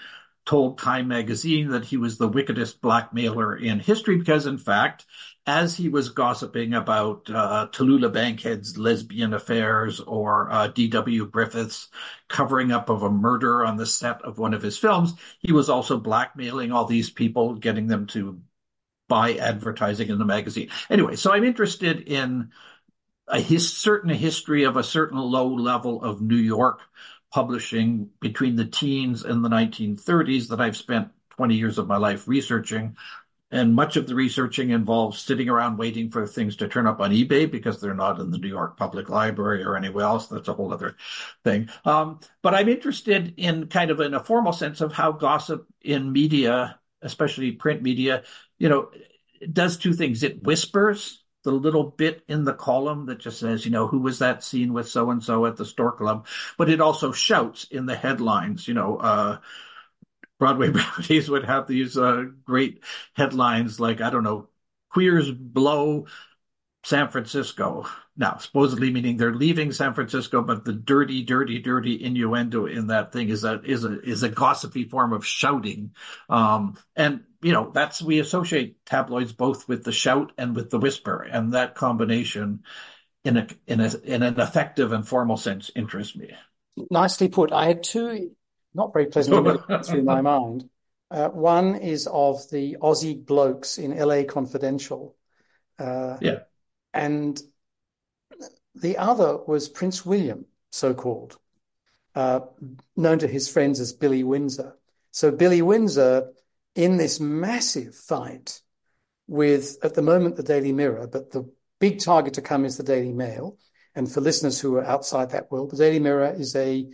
[0.50, 5.06] told Time magazine that he was the wickedest blackmailer in history because, in fact,
[5.46, 11.28] as he was gossiping about uh, Tallulah Bankhead's lesbian affairs or uh, D.W.
[11.28, 11.90] Griffith's
[12.30, 15.70] covering up of a murder on the set of one of his films, he was
[15.70, 18.42] also blackmailing all these people, getting them to
[19.08, 20.72] buy advertising in the magazine.
[20.90, 22.50] Anyway, so I'm interested in
[23.28, 26.82] a his, certain history of a certain low level of New York
[27.32, 32.28] publishing between the teens and the 1930s that I've spent 20 years of my life
[32.28, 32.98] researching.
[33.52, 37.12] And much of the researching involves sitting around waiting for things to turn up on
[37.12, 40.28] eBay because they're not in the New York Public Library or anywhere else.
[40.28, 40.98] That's a whole other
[41.44, 41.70] thing.
[41.84, 46.12] Um, but I'm interested in kind of in a formal sense of how gossip in
[46.12, 48.24] media, especially print media,
[48.60, 48.92] you know,
[49.52, 50.22] does two things.
[50.22, 54.20] It whispers the little bit in the column that just says, you know, who was
[54.20, 56.28] that scene with so and so at the Stork Club?
[56.58, 59.38] But it also shouts in the headlines, you know, uh,
[60.40, 64.50] Broadway Brevities would have these uh, great headlines like, I don't know,
[64.90, 66.08] queers blow
[66.84, 67.88] San Francisco.
[68.20, 73.14] Now, supposedly meaning they're leaving San Francisco, but the dirty, dirty, dirty innuendo in that
[73.14, 75.92] thing is a is a is a gossipy form of shouting.
[76.28, 80.80] Um, and you know, that's we associate tabloids both with the shout and with the
[80.80, 82.64] whisper, and that combination,
[83.24, 86.34] in a in a in an effective and formal sense, interests me.
[86.92, 87.54] Nicely put.
[87.54, 88.32] I had two
[88.74, 90.70] not very pleasant through my mind.
[91.10, 95.16] Uh, one is of the Aussie blokes in LA Confidential.
[95.80, 96.40] Uh, yeah.
[96.94, 97.42] And
[98.82, 101.38] the other was Prince William, so called,
[102.16, 102.42] uh,
[102.96, 104.78] known to his friends as Billy Windsor.
[105.12, 106.32] So Billy Windsor
[106.76, 108.62] in this massive fight
[109.28, 112.84] with, at the moment, the Daily Mirror, but the big target to come is the
[112.84, 113.58] Daily Mail.
[113.96, 116.88] And for listeners who are outside that world, the Daily Mirror is a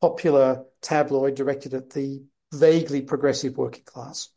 [0.00, 4.28] popular tabloid directed at the vaguely progressive working class.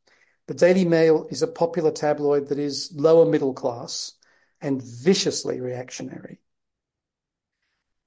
[0.48, 4.14] The Daily Mail is a popular tabloid that is lower middle class
[4.62, 6.40] and viciously reactionary.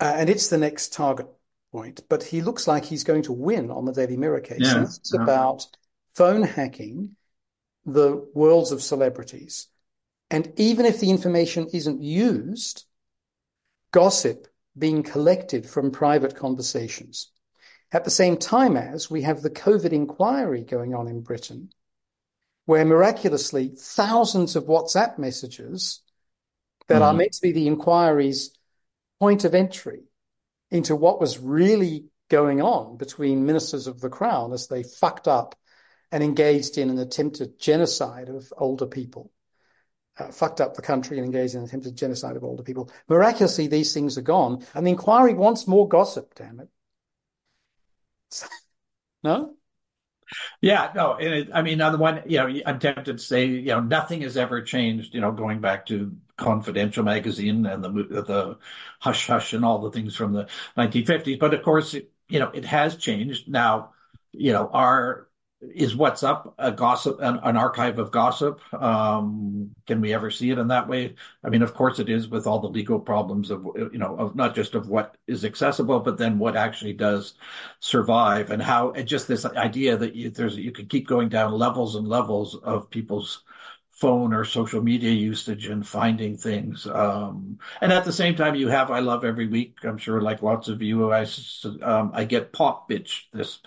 [0.00, 1.26] Uh, and it's the next target
[1.72, 2.02] point.
[2.08, 4.58] But he looks like he's going to win on the Daily Mirror case.
[4.60, 4.82] Yeah.
[4.82, 5.22] it's yeah.
[5.22, 5.66] about
[6.14, 7.16] phone hacking
[7.84, 9.68] the worlds of celebrities.
[10.30, 12.84] And even if the information isn't used,
[13.92, 17.30] gossip being collected from private conversations.
[17.90, 21.70] At the same time as we have the COVID inquiry going on in Britain,
[22.66, 26.02] where miraculously thousands of WhatsApp messages
[26.88, 27.04] that mm.
[27.04, 28.50] are meant to be the inquiry's
[29.20, 30.02] point of entry
[30.70, 35.54] into what was really going on between ministers of the crown as they fucked up
[36.12, 39.30] and engaged in an attempted genocide of older people.
[40.18, 42.90] Uh, fucked up the country and engaged in an attempted genocide of older people.
[43.08, 46.34] Miraculously, these things are gone, and the inquiry wants more gossip.
[46.34, 46.68] Damn it!
[49.22, 49.54] no.
[50.60, 53.46] Yeah, no, and it, I mean, on the one, you know, I'm tempted to say,
[53.46, 55.14] you know, nothing has ever changed.
[55.14, 58.58] You know, going back to Confidential magazine and the the
[59.00, 61.36] hush hush and all the things from the 1950s.
[61.36, 63.92] But of course, it, you know, it has changed now.
[64.32, 65.27] You know, our
[65.60, 70.58] is WhatsApp a gossip an, an archive of gossip um, can we ever see it
[70.58, 73.66] in that way i mean of course it is with all the legal problems of
[73.74, 77.34] you know of not just of what is accessible but then what actually does
[77.80, 81.52] survive and how and just this idea that you, there's you could keep going down
[81.52, 83.42] levels and levels of people's
[83.98, 86.86] phone or social media usage and finding things.
[86.86, 89.78] Um, and at the same time, you have I love every week.
[89.82, 91.26] I'm sure, like lots of you, I
[91.82, 93.58] um, I get Popbitch, this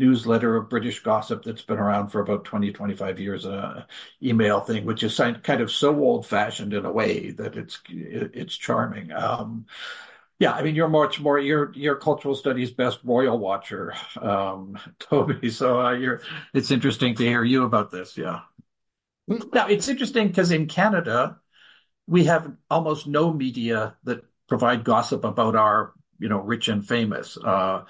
[0.00, 3.84] newsletter of British gossip that's been around for about 20, 25 years, uh,
[4.22, 8.56] email thing, which is kind of so old fashioned in a way that it's it's
[8.56, 9.12] charming.
[9.12, 9.66] Um,
[10.38, 15.50] yeah, I mean, you're much more you're you're cultural studies best royal watcher, um, Toby.
[15.50, 16.22] So uh, you're
[16.54, 18.16] it's interesting to hear you about this.
[18.16, 18.40] Yeah.
[19.28, 21.38] Now, it's interesting because in Canada,
[22.06, 27.36] we have almost no media that provide gossip about our, you know, rich and famous.
[27.36, 27.84] Uh,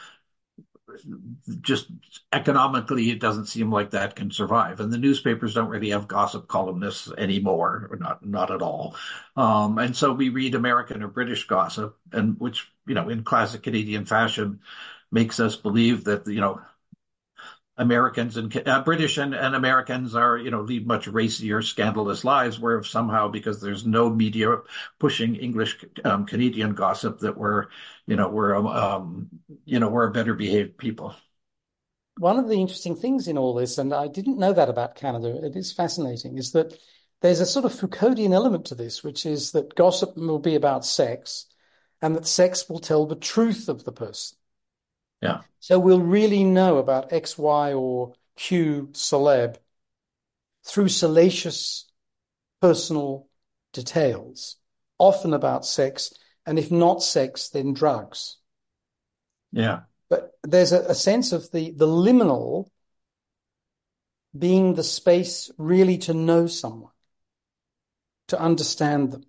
[1.61, 1.87] just
[2.33, 4.81] economically, it doesn't seem like that can survive.
[4.81, 8.97] And the newspapers don't really have gossip columnists anymore, or not not at all.
[9.37, 13.63] Um, and so we read American or British gossip, and which you know, in classic
[13.63, 14.61] Canadian fashion,
[15.13, 16.61] makes us believe that you know
[17.81, 22.61] Americans and uh, British and, and Americans are, you know, lead much racier, scandalous lives.
[22.61, 24.59] Where somehow, because there's no media
[24.99, 27.67] pushing English um, Canadian gossip, that we're,
[28.07, 29.29] you know, we're, um, um,
[29.65, 31.15] you know, we're better behaved people.
[32.19, 35.41] One of the interesting things in all this, and I didn't know that about Canada,
[35.43, 36.79] it is fascinating, is that
[37.23, 40.85] there's a sort of Foucauldian element to this, which is that gossip will be about
[40.85, 41.47] sex,
[42.03, 44.37] and that sex will tell the truth of the person.
[45.21, 45.41] Yeah.
[45.59, 49.57] So we'll really know about X, Y, or Q celeb
[50.65, 51.91] through salacious
[52.61, 53.29] personal
[53.73, 54.57] details,
[54.99, 56.13] often about sex,
[56.47, 58.39] and if not sex, then drugs.
[59.53, 59.81] Yeah.
[60.09, 62.69] But there's a, a sense of the, the liminal
[64.37, 66.93] being the space really to know someone,
[68.29, 69.25] to understand them,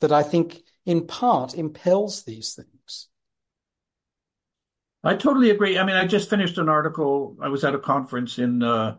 [0.00, 2.68] that I think in part impels these things.
[5.02, 5.78] I totally agree.
[5.78, 7.36] I mean, I just finished an article.
[7.40, 8.98] I was at a conference in uh,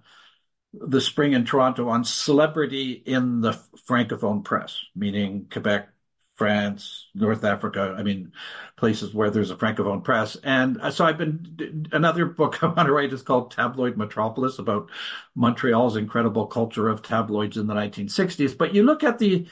[0.73, 3.53] the spring in Toronto on celebrity in the
[3.87, 5.89] francophone press, meaning Quebec,
[6.35, 7.95] France, North Africa.
[7.97, 8.33] I mean,
[8.77, 10.37] places where there's a francophone press.
[10.43, 14.89] And so I've been another book I want to write is called Tabloid Metropolis about
[15.35, 18.55] Montreal's incredible culture of tabloids in the 1960s.
[18.55, 19.47] But you look at the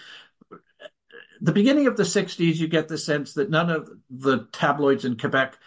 [1.42, 5.18] the beginning of the 60s, you get the sense that none of the tabloids in
[5.18, 5.58] Quebec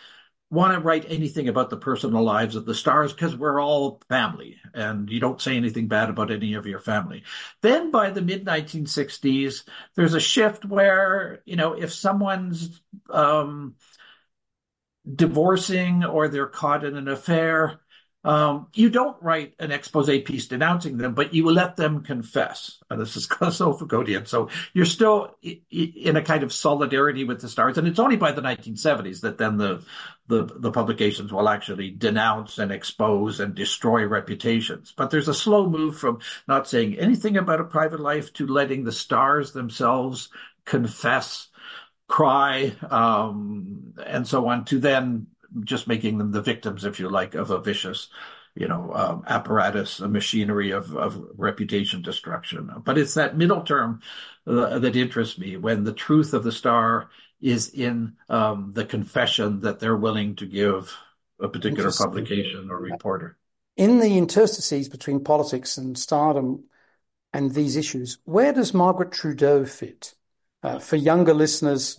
[0.52, 4.58] want to write anything about the personal lives of the stars because we're all family
[4.74, 7.24] and you don't say anything bad about any of your family.
[7.62, 13.76] Then by the mid 1960s, there's a shift where, you know, if someone's um,
[15.10, 17.80] divorcing or they're caught in an affair,
[18.24, 22.78] um, you don't write an expose piece denouncing them, but you let them confess.
[22.88, 24.28] And this is so Foucauldian.
[24.28, 27.78] So you're still in a kind of solidarity with the stars.
[27.78, 29.84] And it's only by the 1970s that then the,
[30.28, 34.94] the, the publications will actually denounce and expose and destroy reputations.
[34.96, 38.84] But there's a slow move from not saying anything about a private life to letting
[38.84, 40.28] the stars themselves
[40.64, 41.48] confess
[42.12, 45.28] cry, um, and so on to then
[45.64, 48.08] just making them the victims, if you like, of a vicious,
[48.54, 52.70] you know, um, apparatus, a machinery of, of reputation destruction.
[52.84, 54.00] But it's that middle term
[54.46, 57.10] uh, that interests me when the truth of the star
[57.40, 60.96] is in um, the confession that they're willing to give
[61.40, 63.36] a particular publication or reporter.
[63.76, 66.64] In the interstices between politics and stardom
[67.32, 70.14] and these issues, where does Margaret Trudeau fit?
[70.62, 71.96] Uh, for younger listeners,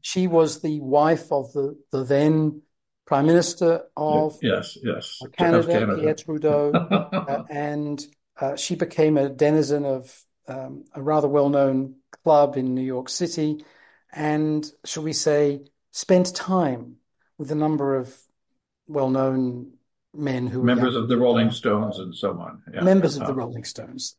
[0.00, 2.62] she was the wife of the, the then
[3.06, 6.00] Prime Minister of yes, yes, Canada, Canada.
[6.00, 8.04] Pierre Trudeau, uh, and
[8.40, 13.64] uh, she became a denizen of um, a rather well-known club in New York City,
[14.12, 16.96] and shall we say, spent time
[17.38, 18.14] with a number of
[18.88, 19.72] well-known
[20.12, 22.62] men who were members of the Rolling Stones and so on.
[22.72, 22.80] Yeah.
[22.80, 24.16] Members of the Rolling Stones.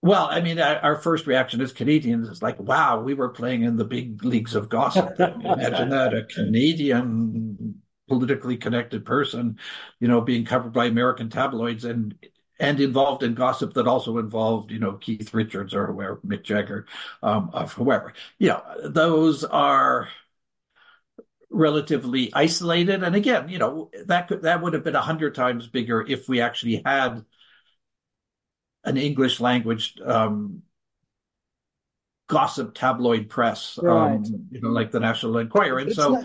[0.00, 3.76] Well, I mean, our first reaction as Canadians is like, wow, we were playing in
[3.76, 5.14] the big leagues of gossip.
[5.18, 7.67] Imagine that a Canadian
[8.08, 9.58] politically connected person,
[10.00, 12.14] you know, being covered by American tabloids and
[12.60, 16.86] and involved in gossip that also involved, you know, Keith Richards or whoever, Mick Jagger,
[17.22, 18.14] um, of whoever.
[18.38, 20.08] Yeah, those are
[21.50, 23.02] relatively isolated.
[23.02, 26.28] And again, you know, that could that would have been a hundred times bigger if
[26.28, 27.24] we actually had
[28.84, 30.62] an English language um,
[32.28, 34.14] gossip tabloid press, right.
[34.14, 35.78] um, you know, like the National Enquirer.
[35.78, 36.24] And it's so, not,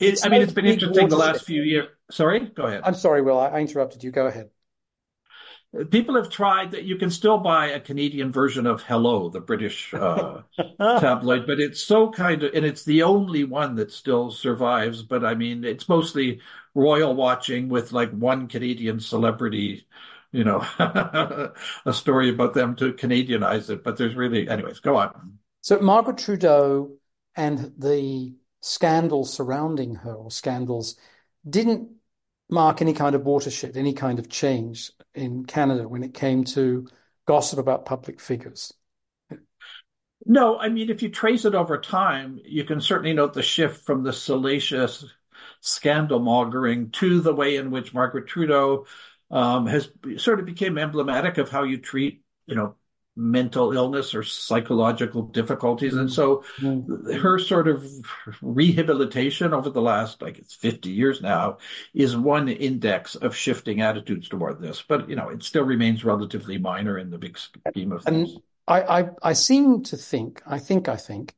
[0.00, 1.88] it, I mean, it's been interesting the last few years.
[2.10, 2.82] Sorry, go ahead.
[2.84, 3.38] I'm sorry, Will.
[3.38, 4.10] I, interrupted you.
[4.10, 4.50] Go ahead.
[5.90, 9.92] People have tried that you can still buy a Canadian version of Hello, the British
[9.92, 10.42] uh,
[10.78, 15.02] tabloid, but it's so kind of, and it's the only one that still survives.
[15.02, 16.40] But I mean, it's mostly
[16.74, 19.86] royal watching with like one Canadian celebrity
[20.34, 20.66] you know,
[21.86, 23.84] a story about them to Canadianize it.
[23.84, 25.38] But there's really, anyways, go on.
[25.60, 26.96] So Margaret Trudeau
[27.36, 28.34] and the
[28.64, 30.96] scandal surrounding her, or scandals,
[31.48, 31.90] didn't
[32.48, 36.86] mark any kind of watershed, any kind of change in Canada when it came to
[37.26, 38.72] gossip about public figures.
[40.26, 43.84] No, I mean, if you trace it over time, you can certainly note the shift
[43.84, 45.04] from the salacious
[45.60, 48.86] scandal mongering to the way in which Margaret Trudeau
[49.30, 52.76] um, has sort of became emblematic of how you treat, you know,
[53.16, 55.94] mental illness or psychological difficulties.
[55.94, 57.14] And so Mm.
[57.20, 57.86] her sort of
[58.42, 61.58] rehabilitation over the last, like it's 50 years now,
[61.92, 64.82] is one index of shifting attitudes toward this.
[64.86, 68.38] But, you know, it still remains relatively minor in the big scheme of And things.
[68.66, 71.34] I, I, I seem to think, I think, I think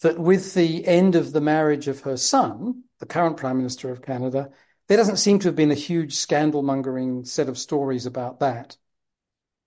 [0.00, 4.02] that with the end of the marriage of her son, the current Prime Minister of
[4.02, 4.50] Canada,
[4.86, 8.76] there doesn't seem to have been a huge scandal mongering set of stories about that.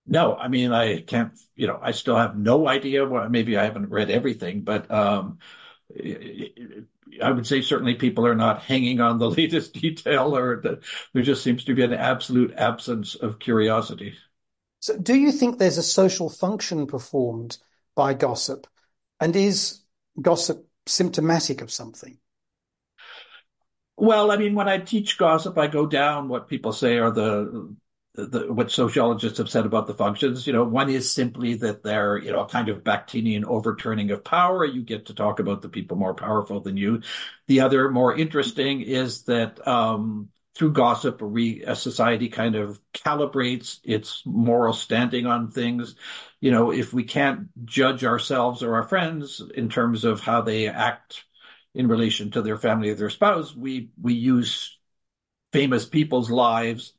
[0.07, 3.05] No, I mean, I can't, you know, I still have no idea.
[3.07, 5.37] Well, maybe I haven't read everything, but um,
[7.21, 10.83] I would say certainly people are not hanging on the latest detail, or that
[11.13, 14.15] there just seems to be an absolute absence of curiosity.
[14.79, 17.57] So, do you think there's a social function performed
[17.95, 18.67] by gossip?
[19.19, 19.81] And is
[20.19, 22.17] gossip symptomatic of something?
[23.97, 27.75] Well, I mean, when I teach gossip, I go down what people say are the
[28.13, 32.17] the, what sociologists have said about the functions, you know, one is simply that they're,
[32.17, 34.65] you know, a kind of Bakhtinian overturning of power.
[34.65, 37.01] You get to talk about the people more powerful than you.
[37.47, 43.79] The other more interesting is that um, through gossip, we, a society kind of calibrates
[43.83, 45.95] its moral standing on things.
[46.41, 50.67] You know, if we can't judge ourselves or our friends in terms of how they
[50.67, 51.23] act
[51.73, 54.77] in relation to their family or their spouse, we we use
[55.53, 56.93] famous people's lives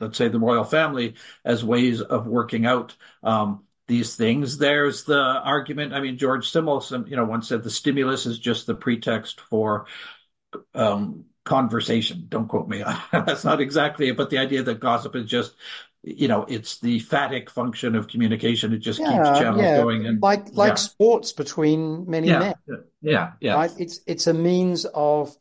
[0.00, 1.14] let's say the royal family
[1.44, 4.58] as ways of working out um, these things.
[4.58, 5.94] There's the argument.
[5.94, 9.86] I mean, George Simmel, you know, once said the stimulus is just the pretext for
[10.74, 12.26] um, conversation.
[12.28, 12.84] Don't quote me.
[13.12, 15.54] That's not exactly it, but the idea that gossip is just,
[16.02, 18.72] you know, it's the phatic function of communication.
[18.72, 20.06] It just Yeah, keeps channels yeah, going.
[20.06, 22.54] And like like yeah, sports between many men,
[23.02, 23.72] yeah, yeah, right?
[23.78, 25.36] It's it's a means of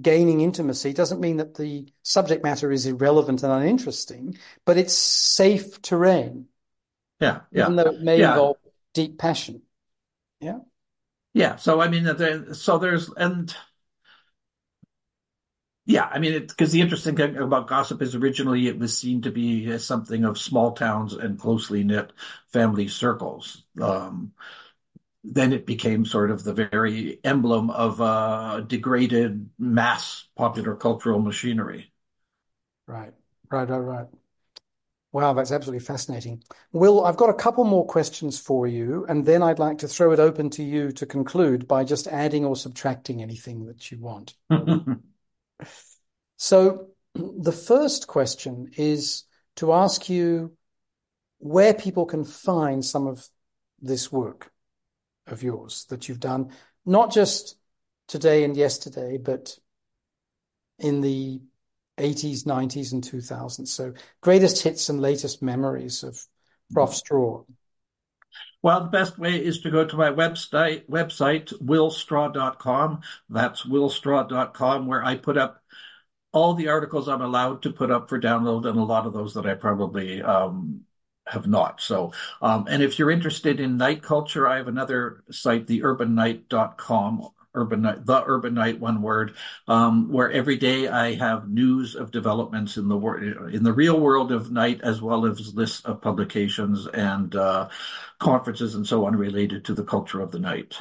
[0.00, 0.92] gaining intimacy.
[0.92, 6.46] Doesn't mean that the subject matter is irrelevant and uninteresting, but it's safe terrain,
[7.20, 8.30] yeah, yeah, even though it may yeah.
[8.30, 8.56] involve
[8.94, 9.62] deep passion.
[10.40, 10.58] Yeah.
[11.32, 11.56] Yeah.
[11.56, 13.54] So I mean, so there's and
[15.86, 19.30] yeah, I mean, because the interesting thing about gossip is originally it was seen to
[19.30, 22.12] be something of small towns and closely knit
[22.48, 23.64] family circles.
[23.80, 24.32] Um,
[25.24, 31.92] then it became sort of the very emblem of uh, degraded mass popular cultural machinery.
[32.86, 33.14] Right.
[33.50, 33.68] Right.
[33.68, 33.78] Right.
[33.78, 34.06] Right.
[35.12, 36.42] Wow, that's absolutely fascinating.
[36.72, 40.10] Will, I've got a couple more questions for you, and then I'd like to throw
[40.10, 44.34] it open to you to conclude by just adding or subtracting anything that you want.
[46.36, 49.22] So, the first question is
[49.56, 50.56] to ask you
[51.38, 53.28] where people can find some of
[53.80, 54.50] this work
[55.26, 56.50] of yours that you've done,
[56.84, 57.56] not just
[58.08, 59.58] today and yesterday, but
[60.78, 61.40] in the
[61.98, 63.68] 80s, 90s, and 2000s.
[63.68, 66.20] So, greatest hits and latest memories of
[66.72, 66.94] Prof.
[66.94, 67.44] Straw.
[68.62, 73.02] Well, the best way is to go to my website, website willstraw.com.
[73.28, 75.62] That's willstraw.com, where I put up
[76.32, 79.34] all the articles I'm allowed to put up for download, and a lot of those
[79.34, 80.80] that I probably um,
[81.26, 81.80] have not.
[81.80, 82.12] So,
[82.42, 88.04] um, and if you're interested in night culture, I have another site, theurbannight.com, urban night,
[88.04, 89.34] the urban night, one word,
[89.68, 93.98] um, where every day I have news of developments in the wor- in the real
[93.98, 97.68] world of night, as well as lists of publications and uh,
[98.18, 100.76] conferences and so on related to the culture of the night.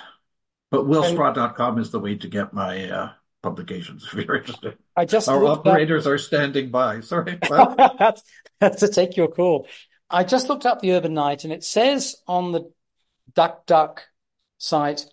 [0.71, 3.09] But willstraw.com is the way to get my uh,
[3.43, 4.77] publications if you're interested.
[4.95, 7.01] I just Our looked up- operators are standing by.
[7.01, 7.37] Sorry.
[7.49, 8.23] That's
[8.59, 9.67] that's to take your call.
[10.09, 12.71] I just looked up the Urban Night, and it says on the
[13.33, 13.99] DuckDuck
[14.57, 15.05] site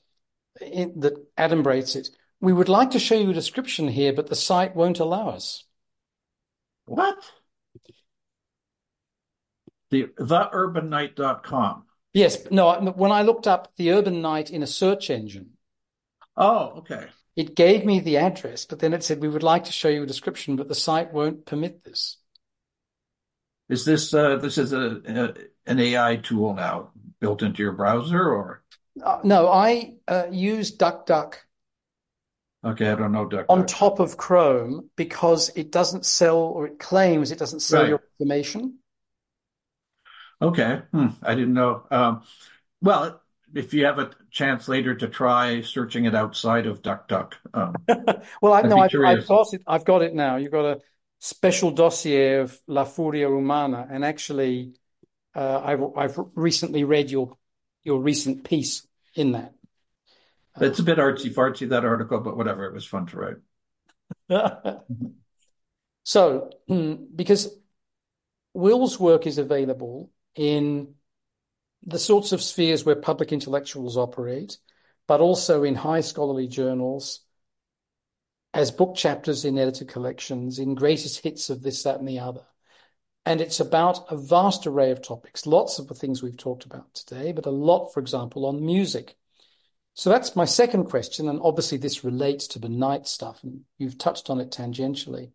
[0.60, 2.08] in, that adumbrates it.
[2.40, 5.64] We would like to show you a description here, but the site won't allow us.
[6.86, 7.16] what?
[9.90, 11.84] The theurbannight.com.
[12.12, 12.80] Yes, no.
[12.96, 15.50] When I looked up the Urban Night in a search engine,
[16.36, 17.06] Oh, okay.
[17.36, 20.02] it gave me the address, but then it said we would like to show you
[20.04, 22.18] a description, but the site won't permit this.
[23.70, 25.34] Is this uh, this is a, a
[25.70, 26.90] an AI tool now
[27.20, 28.62] built into your browser or?
[29.02, 31.36] Uh, no, I uh, use DuckDuck
[32.64, 33.26] Okay, I don't know.
[33.26, 37.82] Duck, on top of Chrome because it doesn't sell or it claims it doesn't sell
[37.82, 37.90] Right.
[37.90, 38.78] your information.
[40.42, 41.84] Okay, hmm, I didn't know.
[41.90, 42.22] Um,
[42.80, 43.22] well,
[43.54, 47.74] if you have a chance later to try searching it outside of DuckDuck, um,
[48.42, 48.90] Well, I know I've.
[49.04, 49.62] I've got it.
[49.66, 50.36] I've got it now.
[50.36, 50.80] You've got a
[51.20, 54.74] special dossier of La Furia Umana, and actually,
[55.34, 57.36] uh, I've I've recently read your
[57.84, 59.54] your recent piece in that.
[60.60, 62.66] it's a bit artsy fartsy that article, but whatever.
[62.66, 63.36] It was fun to write.
[66.02, 66.50] So,
[67.14, 67.54] because
[68.52, 70.94] Will's work is available in
[71.84, 74.58] the sorts of spheres where public intellectuals operate,
[75.06, 77.20] but also in high scholarly journals,
[78.52, 82.44] as book chapters in editor collections, in greatest hits of this, that, and the other.
[83.24, 86.92] And it's about a vast array of topics, lots of the things we've talked about
[86.94, 89.16] today, but a lot, for example, on music.
[89.94, 91.28] So that's my second question.
[91.28, 95.32] And obviously, this relates to the night stuff, and you've touched on it tangentially.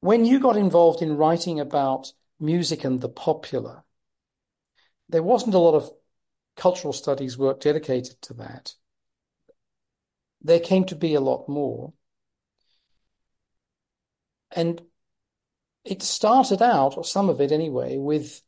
[0.00, 3.82] When you got involved in writing about music and the popular,
[5.08, 5.90] there wasn't a lot of
[6.56, 8.74] cultural studies work dedicated to that.
[10.44, 11.94] There came to be a lot more.
[14.54, 14.80] And
[15.84, 18.42] it started out, or some of it anyway, with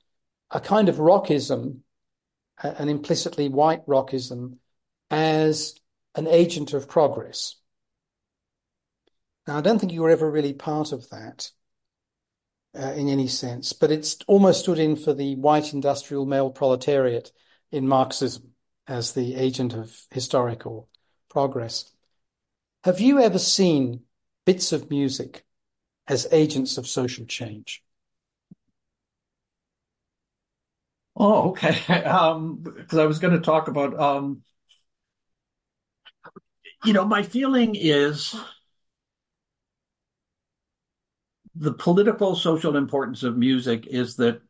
[0.50, 1.80] a kind of rockism,
[2.62, 4.58] an implicitly white rockism,
[5.10, 5.74] as
[6.14, 7.56] an agent of progress.
[9.46, 11.50] Now, I don't think you were ever really part of that
[12.78, 17.32] uh, in any sense, but it's almost stood in for the white industrial male proletariat
[17.70, 18.52] in Marxism
[18.86, 20.88] as the agent of historical
[21.36, 21.92] progress.
[22.84, 24.04] Have you ever seen
[24.46, 25.44] bits of music
[26.08, 27.84] as agents of social change?
[31.16, 31.76] Oh, okay.
[32.04, 34.42] Um, because I was going to talk about, um,
[36.84, 38.34] you know, my feeling is
[41.54, 44.40] the political social importance of music is that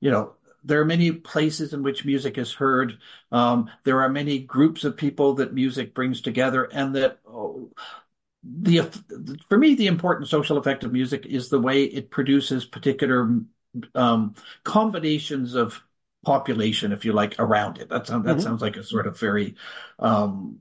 [0.00, 0.34] you know
[0.64, 2.98] there are many places in which music is heard
[3.30, 7.70] um, there are many groups of people that music brings together and that oh,
[8.42, 8.82] the
[9.48, 13.40] for me the important social effect of music is the way it produces particular
[13.94, 14.34] um,
[14.64, 15.80] combinations of
[16.24, 18.40] population if you like around it that sounds that mm-hmm.
[18.40, 19.54] sounds like a sort of very
[19.98, 20.60] um,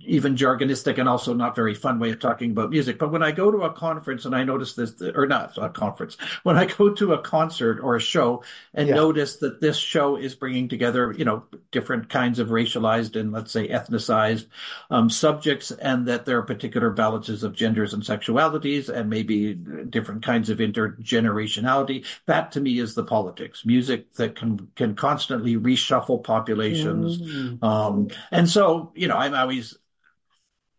[0.00, 2.98] even jargonistic and also not very fun way of talking about music.
[2.98, 6.16] But when I go to a conference and I notice this, or not a conference,
[6.42, 8.42] when I go to a concert or a show
[8.74, 8.94] and yeah.
[8.94, 13.52] notice that this show is bringing together, you know, different kinds of racialized and let's
[13.52, 14.46] say ethnicized
[14.90, 20.24] um, subjects, and that there are particular balances of genders and sexualities, and maybe different
[20.24, 23.64] kinds of intergenerationality, that to me is the politics.
[23.64, 27.62] Music that can can constantly reshuffle populations, mm.
[27.62, 29.75] um, and so you know, I'm always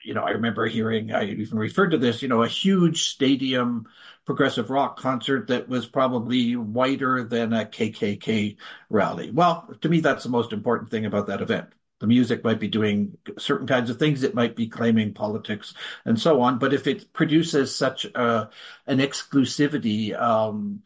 [0.07, 3.87] you know, I remember hearing, I even referred to this, you know, a huge stadium
[4.25, 8.57] progressive rock concert that was probably whiter than a KKK
[8.89, 9.31] rally.
[9.31, 11.67] Well, to me, that's the most important thing about that event.
[11.99, 14.23] The music might be doing certain kinds of things.
[14.23, 15.73] It might be claiming politics
[16.05, 16.57] and so on.
[16.59, 18.49] But if it produces such a,
[18.85, 20.83] an exclusivity, um,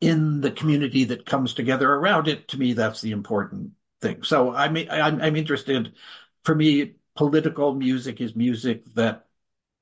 [0.00, 3.70] in the community that comes together around it, to me, that's the important
[4.00, 4.24] thing.
[4.24, 5.92] So I'm, I'm, I'm interested,
[6.44, 9.26] for me, political music is music that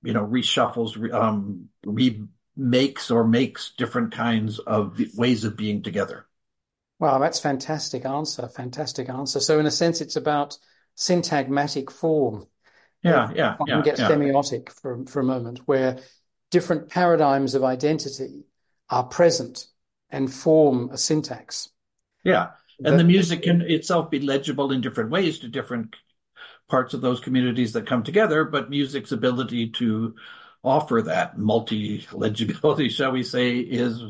[0.02, 6.26] you know reshuffles um remakes or makes different kinds of ways of being together.
[6.98, 9.40] Wow that's fantastic answer fantastic answer.
[9.40, 10.58] So in a sense it's about
[10.96, 12.46] syntagmatic form.
[13.02, 14.08] Yeah yeah I can get yeah.
[14.08, 15.98] semiotic for, for a moment where
[16.50, 18.44] different paradigms of identity
[18.88, 19.66] are present
[20.10, 21.68] and form a syntax.
[22.24, 22.48] Yeah
[22.84, 25.96] and the music can itself be legible in different ways to different
[26.70, 30.14] parts of those communities that come together, but music's ability to
[30.62, 34.00] offer that multi-legibility, shall we say, is,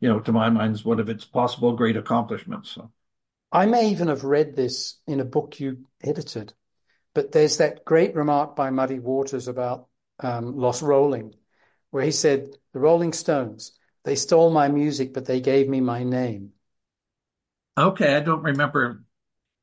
[0.00, 2.72] you know, to my mind, is one of its possible great accomplishments.
[2.72, 2.90] So.
[3.52, 6.52] I may even have read this in a book you edited,
[7.14, 9.86] but there's that great remark by Muddy Waters about
[10.18, 11.34] um, Los Rolling,
[11.90, 13.72] where he said, The Rolling Stones,
[14.04, 16.52] they stole my music, but they gave me my name.
[17.76, 19.03] Okay, I don't remember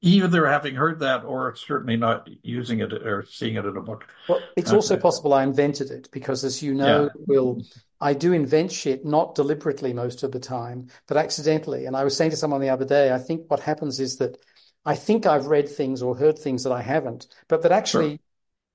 [0.01, 4.07] either having heard that or certainly not using it or seeing it in a book.
[4.27, 7.09] Well, it's also possible I invented it because, as you know, yeah.
[7.27, 7.61] Will,
[7.99, 11.85] I do invent shit not deliberately most of the time, but accidentally.
[11.85, 14.37] And I was saying to someone the other day, I think what happens is that
[14.83, 18.19] I think I've read things or heard things that I haven't, but that actually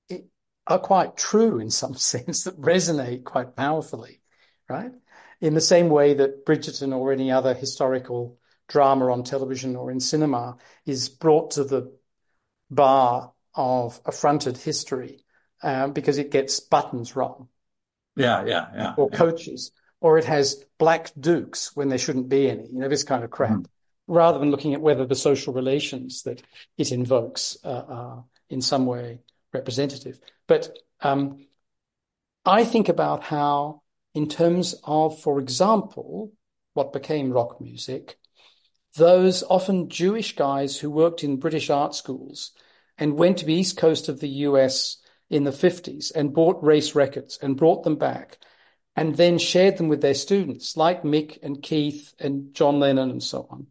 [0.09, 0.19] sure.
[0.65, 4.21] are quite true in some sense that resonate quite powerfully,
[4.69, 4.91] right?
[5.41, 9.99] In the same way that Bridgerton or any other historical drama on television or in
[9.99, 11.93] cinema is brought to the
[12.69, 15.19] bar of affronted history
[15.63, 17.47] um, because it gets buttons wrong.
[18.15, 18.93] Yeah, yeah, yeah.
[18.97, 19.17] Or yeah.
[19.17, 22.67] coaches, or it has black dukes when there shouldn't be any.
[22.67, 23.51] You know, this kind of crap.
[23.51, 23.63] Mm-hmm.
[24.09, 26.41] Rather than looking at whether the social relations that
[26.77, 29.19] it invokes uh, are in some way
[29.53, 30.19] representative.
[30.47, 31.45] But um,
[32.45, 33.81] I think about how,
[34.13, 36.31] in terms of, for example,
[36.73, 38.17] what became rock music,
[38.97, 42.51] those often Jewish guys who worked in British art schools
[42.97, 44.97] and went to the east coast of the US
[45.29, 48.37] in the 50s and bought race records and brought them back
[48.95, 53.23] and then shared them with their students like Mick and Keith and John Lennon and
[53.23, 53.67] so on.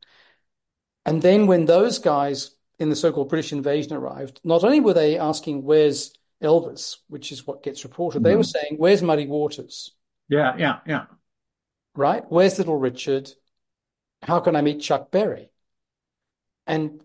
[1.04, 5.18] And then when those guys in the so-called British invasion arrived, not only were they
[5.18, 6.12] asking, where's
[6.42, 8.38] Elvis, which is what gets reported, they mm-hmm.
[8.38, 9.92] were saying, where's Muddy Waters?
[10.28, 11.04] Yeah, yeah, yeah.
[11.94, 12.24] Right?
[12.28, 13.30] Where's Little Richard?
[14.22, 15.50] How can I meet Chuck Berry?
[16.66, 17.00] And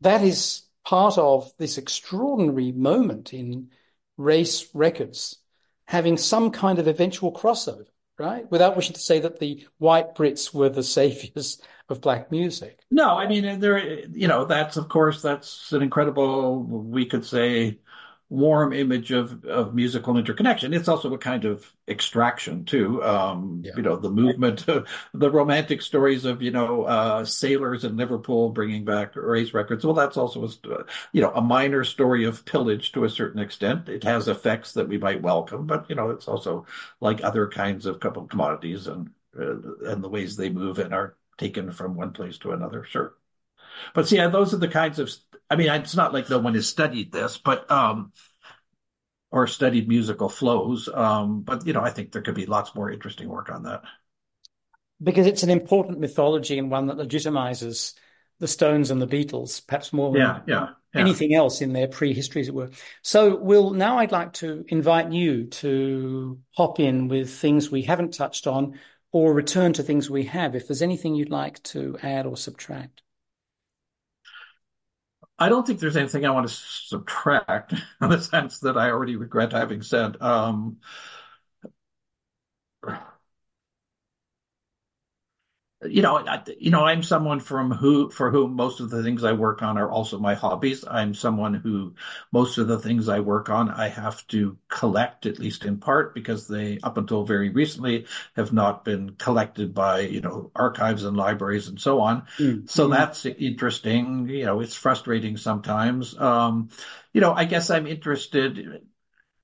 [0.00, 3.70] that is part of this extraordinary moment in
[4.16, 5.38] race records
[5.86, 7.86] having some kind of eventual crossover,
[8.18, 8.50] right?
[8.50, 12.80] Without wishing to say that the white Brits were the saviors of black music.
[12.90, 17.78] No, I mean there, you know, that's of course that's an incredible, we could say,
[18.28, 20.74] warm image of of musical interconnection.
[20.74, 23.02] It's also a kind of extraction too.
[23.04, 23.72] Um, Yeah.
[23.76, 24.66] you know, the movement,
[25.14, 29.84] the romantic stories of you know uh, sailors in Liverpool bringing back race records.
[29.84, 33.88] Well, that's also a, you know a minor story of pillage to a certain extent.
[33.88, 36.66] It has effects that we might welcome, but you know, it's also
[37.00, 39.56] like other kinds of commodities and uh,
[39.90, 42.84] and the ways they move and are taken from one place to another.
[42.84, 43.14] Sure.
[43.94, 45.10] But see, those are the kinds of,
[45.48, 48.12] I mean, it's not like no one has studied this, but, um,
[49.30, 50.88] or studied musical flows.
[50.92, 53.82] Um, but, you know, I think there could be lots more interesting work on that.
[55.02, 57.94] Because it's an important mythology and one that legitimizes
[58.38, 61.00] the Stones and the Beatles, perhaps more than Yeah, yeah, yeah.
[61.00, 62.70] anything else in their prehistory, as it were.
[63.02, 68.14] So, Will, now I'd like to invite you to hop in with things we haven't
[68.14, 68.78] touched on
[69.12, 73.02] or return to things we have, if there's anything you'd like to add or subtract.
[75.38, 79.16] I don't think there's anything I want to subtract in the sense that I already
[79.16, 80.20] regret having said.
[80.22, 80.78] Um,
[85.84, 89.24] you know, I, you know, I'm someone from who, for whom most of the things
[89.24, 90.84] I work on are also my hobbies.
[90.88, 91.94] I'm someone who
[92.32, 96.14] most of the things I work on, I have to collect, at least in part,
[96.14, 98.06] because they, up until very recently,
[98.36, 102.26] have not been collected by, you know, archives and libraries and so on.
[102.38, 102.68] Mm.
[102.70, 104.28] So that's interesting.
[104.30, 106.18] You know, it's frustrating sometimes.
[106.18, 106.70] Um,
[107.12, 108.80] you know, I guess I'm interested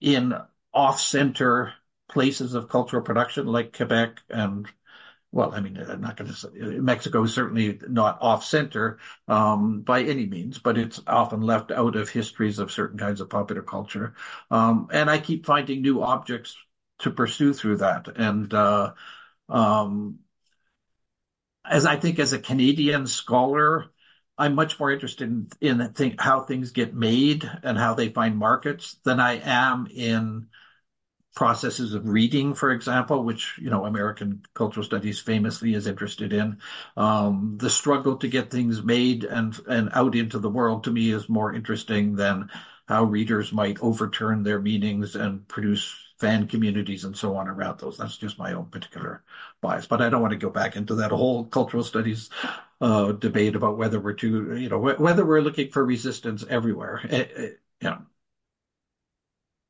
[0.00, 0.34] in
[0.72, 1.74] off-center
[2.08, 4.66] places of cultural production like Quebec and
[5.32, 9.80] well, I mean, I'm not going to say Mexico is certainly not off center um,
[9.80, 13.62] by any means, but it's often left out of histories of certain kinds of popular
[13.62, 14.14] culture.
[14.50, 16.54] Um, and I keep finding new objects
[16.98, 18.08] to pursue through that.
[18.14, 18.92] And uh,
[19.48, 20.18] um,
[21.64, 23.86] as I think as a Canadian scholar,
[24.36, 28.36] I'm much more interested in, in think, how things get made and how they find
[28.36, 30.48] markets than I am in
[31.34, 36.58] processes of reading, for example, which, you know, American cultural studies famously is interested in.
[36.96, 41.10] Um, the struggle to get things made and, and out into the world to me
[41.10, 42.50] is more interesting than
[42.86, 47.96] how readers might overturn their meanings and produce fan communities and so on around those.
[47.96, 49.24] That's just my own particular
[49.60, 49.86] bias.
[49.86, 52.30] But I don't want to go back into that whole cultural studies
[52.80, 57.00] uh, debate about whether we're too, you know, whether we're looking for resistance everywhere.
[57.04, 58.02] It, it, you know,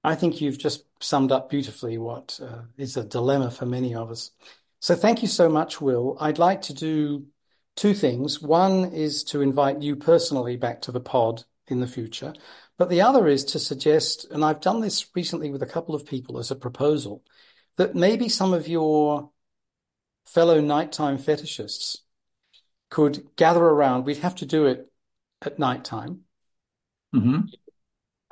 [0.04, 4.10] I think you've just summed up beautifully what uh, is a dilemma for many of
[4.10, 4.30] us.
[4.80, 6.16] So thank you so much, Will.
[6.20, 7.26] I'd like to do
[7.76, 8.42] two things.
[8.42, 12.34] One is to invite you personally back to the pod in the future,
[12.78, 16.04] but the other is to suggest, and I've done this recently with a couple of
[16.04, 17.22] people as a proposal,
[17.76, 19.30] that maybe some of your
[20.26, 21.98] fellow nighttime fetishists
[22.90, 24.04] could gather around.
[24.04, 24.90] We'd have to do it
[25.40, 26.22] at nighttime.
[27.14, 27.40] mm-hmm.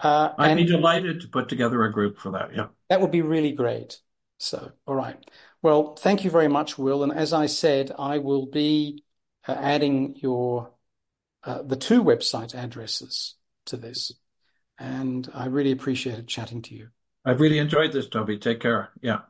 [0.02, 2.54] Uh, I'd be delighted to put together a group for that.
[2.54, 2.68] Yeah.
[2.88, 4.00] that would be really great.
[4.38, 5.16] So, all right.
[5.62, 7.02] Well, thank you very much, Will.
[7.02, 9.04] And as I said, I will be
[9.46, 10.72] uh, adding your
[11.44, 13.34] uh, the two website addresses
[13.66, 14.12] to this.
[14.78, 16.88] And I really appreciated chatting to you.
[17.24, 18.38] I've really enjoyed this, Toby.
[18.38, 18.90] Take care.
[19.02, 19.20] Yeah.